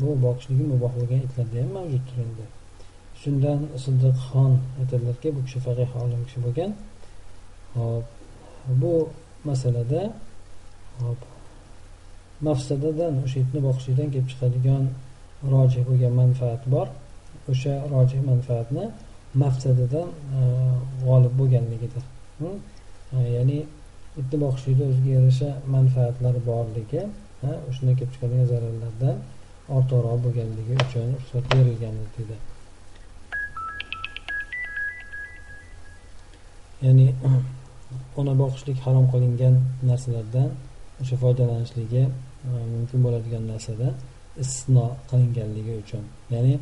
bu 0.00 0.08
boqishligi 0.24 0.64
muboh 0.72 0.92
bo'lgan 0.98 1.20
itlarda 1.26 1.56
ham 1.62 1.70
mavjuddir 1.78 2.16
endi. 2.26 2.44
Shundan 3.20 3.60
siddiqxon 3.84 4.52
aytadilarki 4.80 5.28
bu 5.36 5.40
kishi 5.46 5.58
faqih 5.66 5.90
olim 6.02 6.20
kishi 6.26 6.40
bo'lgan. 6.46 6.70
Hop 7.76 8.04
bu 8.82 8.94
masalada 9.48 10.02
hop 11.02 11.20
mafsadadan 12.46 13.14
o'sha 13.24 13.38
itni 13.44 13.60
boqishlikdan 13.68 14.08
kelib 14.12 14.28
chiqadigan 14.32 14.84
roji 15.52 15.80
bo'lgan 15.88 16.12
manfaat 16.22 16.62
bor. 16.74 16.86
O'sha 17.52 17.74
rojih 17.92 18.20
manfaatni 18.30 18.84
mafsadadan 19.42 20.08
e, 20.38 20.40
g'olib 21.04 21.34
bo'lganligidir. 21.40 22.04
E, 22.46 22.48
ya'ni 23.36 23.58
itni 24.20 24.36
boqishlikda 24.44 24.84
o'ziga 24.90 25.10
yarasha 25.18 25.50
manfaatlar 25.76 26.34
borligi 26.50 27.02
shundan 27.74 27.94
kelib 27.98 28.12
chiqadigan 28.14 28.46
zararlardan 28.52 29.16
ortiqroq 29.76 30.18
bo'lganligi 30.24 30.74
uchun 30.84 31.06
ruxsat 31.18 31.44
berilgandir 31.52 32.08
deydi 32.16 32.36
ya'ni 36.84 37.06
ona 38.20 38.34
boqishlik 38.42 38.78
harom 38.86 39.06
qilingan 39.12 39.54
narsalardan 39.90 40.48
o'sha 41.02 41.16
foydalanishligi 41.22 42.02
e, 42.04 42.10
mumkin 42.74 42.98
bo'ladigan 43.06 43.44
narsada 43.52 43.88
istisno 44.42 44.86
qilinganligi 45.10 45.72
uchun. 45.82 46.04
Ya'ni 46.34 46.54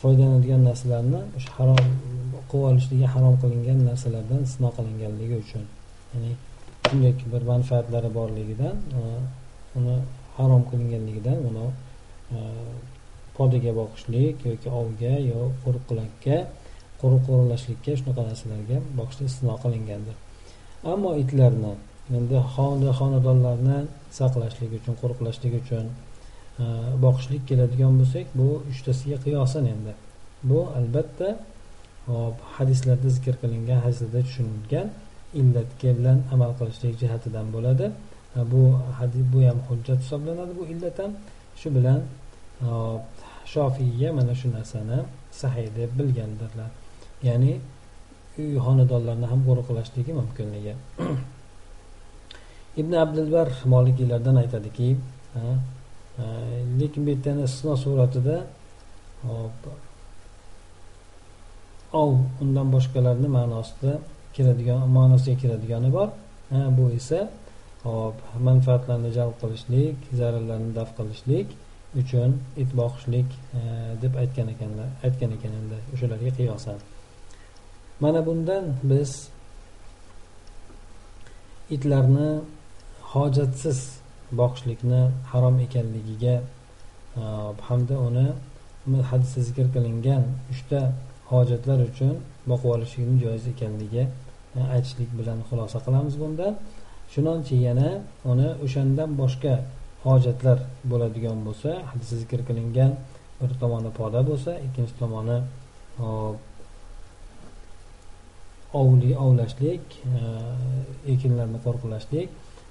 foydalanadigan 0.00 0.62
narsalarni 0.68 1.20
o'sha 1.38 1.50
harom 1.58 1.80
qilib 2.50 2.64
olishligi 2.70 3.06
harom 3.14 3.34
qilingan 3.42 3.78
narsalardan 3.90 4.40
istisno 4.46 4.70
qilinganligi 4.78 5.36
uchun. 5.44 5.64
Ya'ni 6.12 6.32
shunday 6.88 7.12
bir 7.32 7.42
manfaatlari 7.52 8.10
borligidan 8.18 8.76
uni 9.78 9.96
harom 10.38 10.62
qilinganligidan 10.70 11.38
uni 11.50 11.66
e, 12.36 12.38
podaga 13.36 13.72
boqishlik 13.80 14.36
yoki 14.50 14.68
ovga 14.80 15.14
yo 15.32 15.40
qo'riqlakka 15.62 16.36
qo'riq 17.00 17.22
qo'riqlashlikka 17.28 17.92
shunaqa 18.00 18.22
narsalarga 18.30 18.76
boqishlik 18.98 19.26
istisno 19.30 19.54
qilingandir. 19.64 20.16
Ammo 20.92 21.10
itlarni 21.22 21.72
endi 22.18 22.38
xonadonlarni 23.00 23.78
saqlashlik 24.18 24.70
uchun 24.78 24.94
qo'riqlashlik 25.02 25.52
uchun 25.62 25.84
E, 26.60 26.64
boqishlik 27.04 27.42
keladigan 27.48 27.92
bo'lsak 28.00 28.26
bu 28.40 28.48
uchtasiga 28.70 29.18
qiyosan 29.24 29.64
endi. 29.72 29.92
Bu 30.50 30.58
albatta 30.78 31.28
hop 32.06 32.36
hadislarda 32.56 33.08
zikr 33.16 33.34
qilingan 33.42 33.78
hadislarda 33.84 34.20
tushunilgan 34.28 34.88
illatga 35.40 35.90
bilan 35.98 36.18
amal 36.34 36.52
qilishlik 36.58 36.94
jihatidan 37.02 37.46
bo'ladi. 37.54 37.86
E, 38.38 38.40
bu 38.52 38.62
hadis 38.98 39.24
bu 39.32 39.38
ham 39.48 39.58
hujjat 39.68 39.98
hisoblanadi 40.04 40.52
bu 40.60 40.64
illat 40.72 40.96
ham. 41.02 41.12
Shu 41.60 41.68
bilan 41.76 42.00
e, 42.66 42.68
shofiyga 43.52 44.08
mana 44.18 44.34
shu 44.40 44.48
narsani 44.56 44.98
sahiy 45.40 45.68
deb 45.78 45.90
bilgandirlar. 45.98 46.70
Ya'ni 47.28 47.52
uy 48.40 48.52
xonadonlarni 48.66 49.26
ham 49.32 49.40
qo'riqlashligi 49.48 50.12
mumkinligi. 50.20 50.74
Ibn 52.80 52.92
abdulbar 53.04 53.48
molikiylardan 53.74 54.36
aytadiki 54.42 54.88
lekin 56.80 57.06
bu 57.06 57.10
yerda 57.10 57.44
istisno 57.48 57.76
suratida 57.84 58.36
hop. 59.22 59.62
Ov 62.02 62.12
undan 62.42 62.66
boshqalarni 62.74 63.28
ma'nosida 63.38 63.92
kiradigan 64.34 64.80
ma'nosiga 64.98 65.36
kiradigani 65.42 65.90
bor. 65.96 66.08
Bu 66.76 66.84
esa 66.98 67.20
hop 67.84 68.16
manfaatlarni 68.48 69.10
jalb 69.18 69.34
qilishlik 69.42 69.96
zararlarni 70.20 70.70
daf 70.78 70.90
qilishlik 70.98 71.48
uchun 72.00 72.30
it 72.56 72.70
boqishlik 72.80 73.28
e, 73.58 73.60
deb 74.02 74.14
aytgan 74.22 74.48
ekanlar 74.54 74.88
aytgan 75.06 75.30
ekan 75.36 75.52
endi 75.60 75.78
o'shalarga 75.94 76.30
qiyosan. 76.38 76.78
Mana 78.00 78.20
bundan 78.26 78.64
biz 78.90 79.28
itlarni 81.70 82.30
hojatsiz 83.12 83.99
boqishlikni 84.32 85.02
harom 85.32 85.56
ekanligiga 85.66 86.34
e, 86.40 87.22
hamda 87.68 87.96
uni 88.08 88.26
hadisda 89.10 89.40
zikr 89.48 89.66
qilingan 89.74 90.22
uchta 90.52 90.80
hojatlar 91.32 91.78
uchun 91.90 92.14
boqib 92.50 92.70
olishlikni 92.76 93.16
joiz 93.24 93.44
ekanligi 93.54 94.02
e, 94.58 94.60
aytishlik 94.74 95.10
bilan 95.18 95.38
xulosa 95.48 95.78
qilamiz 95.86 96.14
bundan 96.22 96.52
chunonchi 97.12 97.56
yana 97.66 97.88
uni 98.32 98.48
o'shandan 98.64 99.10
boshqa 99.22 99.54
hojatlar 100.06 100.58
bo'ladigan 100.90 101.38
bo'lsa 101.46 101.70
hadisda 101.90 102.16
zikr 102.22 102.40
qilingan 102.48 102.92
bir 103.40 103.50
tomoni 103.62 103.90
poda 104.00 104.20
bo'lsa 104.30 104.50
ikkinchi 104.66 104.94
tomoni 105.02 105.38
e, 106.04 106.06
ovli 108.80 109.10
ovlashlik 109.24 109.86
ekinlarni 111.14 111.58
qo'riqlashlik 111.64 112.28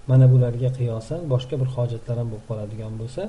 mana 0.09 0.25
bularga 0.33 0.69
qiyosan 0.79 1.19
boshqa 1.33 1.55
bir 1.61 1.69
hojatlar 1.75 2.15
ham 2.21 2.27
bo'lib 2.31 2.45
qoladigan 2.49 2.93
bo'lsa 3.01 3.23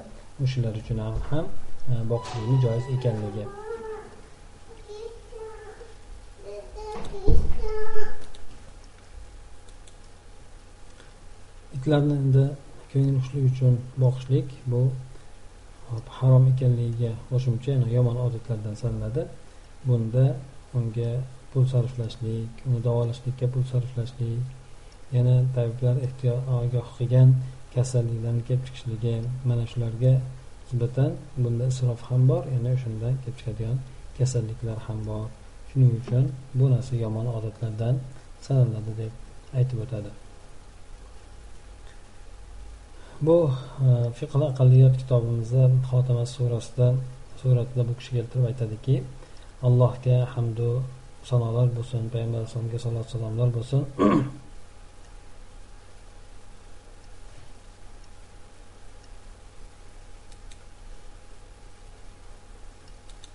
o'shalar 0.44 0.74
uchun 0.82 0.98
ham, 1.04 1.16
ham 1.30 1.46
e, 1.92 1.94
boqishlikni 2.12 2.56
joiz 2.64 2.84
ekanligi. 2.96 3.44
Itlarni 11.76 12.14
endi 12.22 12.44
ko'ngil 12.92 13.16
xushlik 13.24 13.44
uchun 13.52 13.74
boqishlik 14.04 14.48
bu 14.72 14.82
e, 15.90 15.92
harom 16.18 16.44
ekanligiga 16.52 17.12
qo'shimcha 17.30 17.76
yomon 17.96 18.16
odatlardan 18.26 18.74
sanaladi. 18.82 19.22
Bunda 19.88 20.26
unga 20.78 21.10
pul 21.52 21.64
sarflashlik 21.74 22.64
uni 22.68 22.80
davolashlikka 22.88 23.46
pul 23.54 23.64
sarflashlik 23.72 24.59
yana 25.16 25.34
tabiblar 25.54 25.96
ehtiyot 26.06 26.40
ogoh 26.58 26.88
qilgan 26.96 27.28
kasalliklarni 27.74 28.42
kelib 28.48 28.62
chiqishligi 28.66 29.14
mana 29.48 29.64
shularga 29.72 30.12
nisbatan 30.66 31.10
bunda 31.42 31.64
isrof 31.72 32.00
ham 32.08 32.22
bor 32.30 32.42
yana 32.54 32.68
o'shandan 32.76 33.14
kelib 33.22 33.36
chiqadigan 33.40 33.78
kasalliklar 34.18 34.78
ham 34.86 34.98
bor. 35.08 35.26
Shuning 35.68 35.92
uchun 36.00 36.24
bu 36.58 36.64
narsa 36.74 36.94
yomon 37.04 37.26
odatlardan 37.36 37.94
sanaladi 38.46 38.92
deb 39.00 39.12
aytib 39.58 39.78
o'tadi. 39.84 40.10
Bu 43.26 43.36
e, 43.86 43.88
fiql 44.18 44.42
aqalliyot 44.50 44.94
kitobimizda 45.00 45.64
xotima 45.90 46.24
surasida 46.34 46.88
suratida 47.40 47.82
bu 47.88 47.92
kishi 47.98 48.10
keltirib 48.16 48.46
aytadiki 48.50 48.96
allohga 49.68 50.18
hamdu 50.34 50.68
sanolar 51.30 51.66
bo'lsin 51.76 52.02
payg'ambar 52.12 52.38
alayhisalomga 52.40 52.78
salot 52.86 53.06
salomlar 53.14 53.48
bo'lsin. 53.56 53.80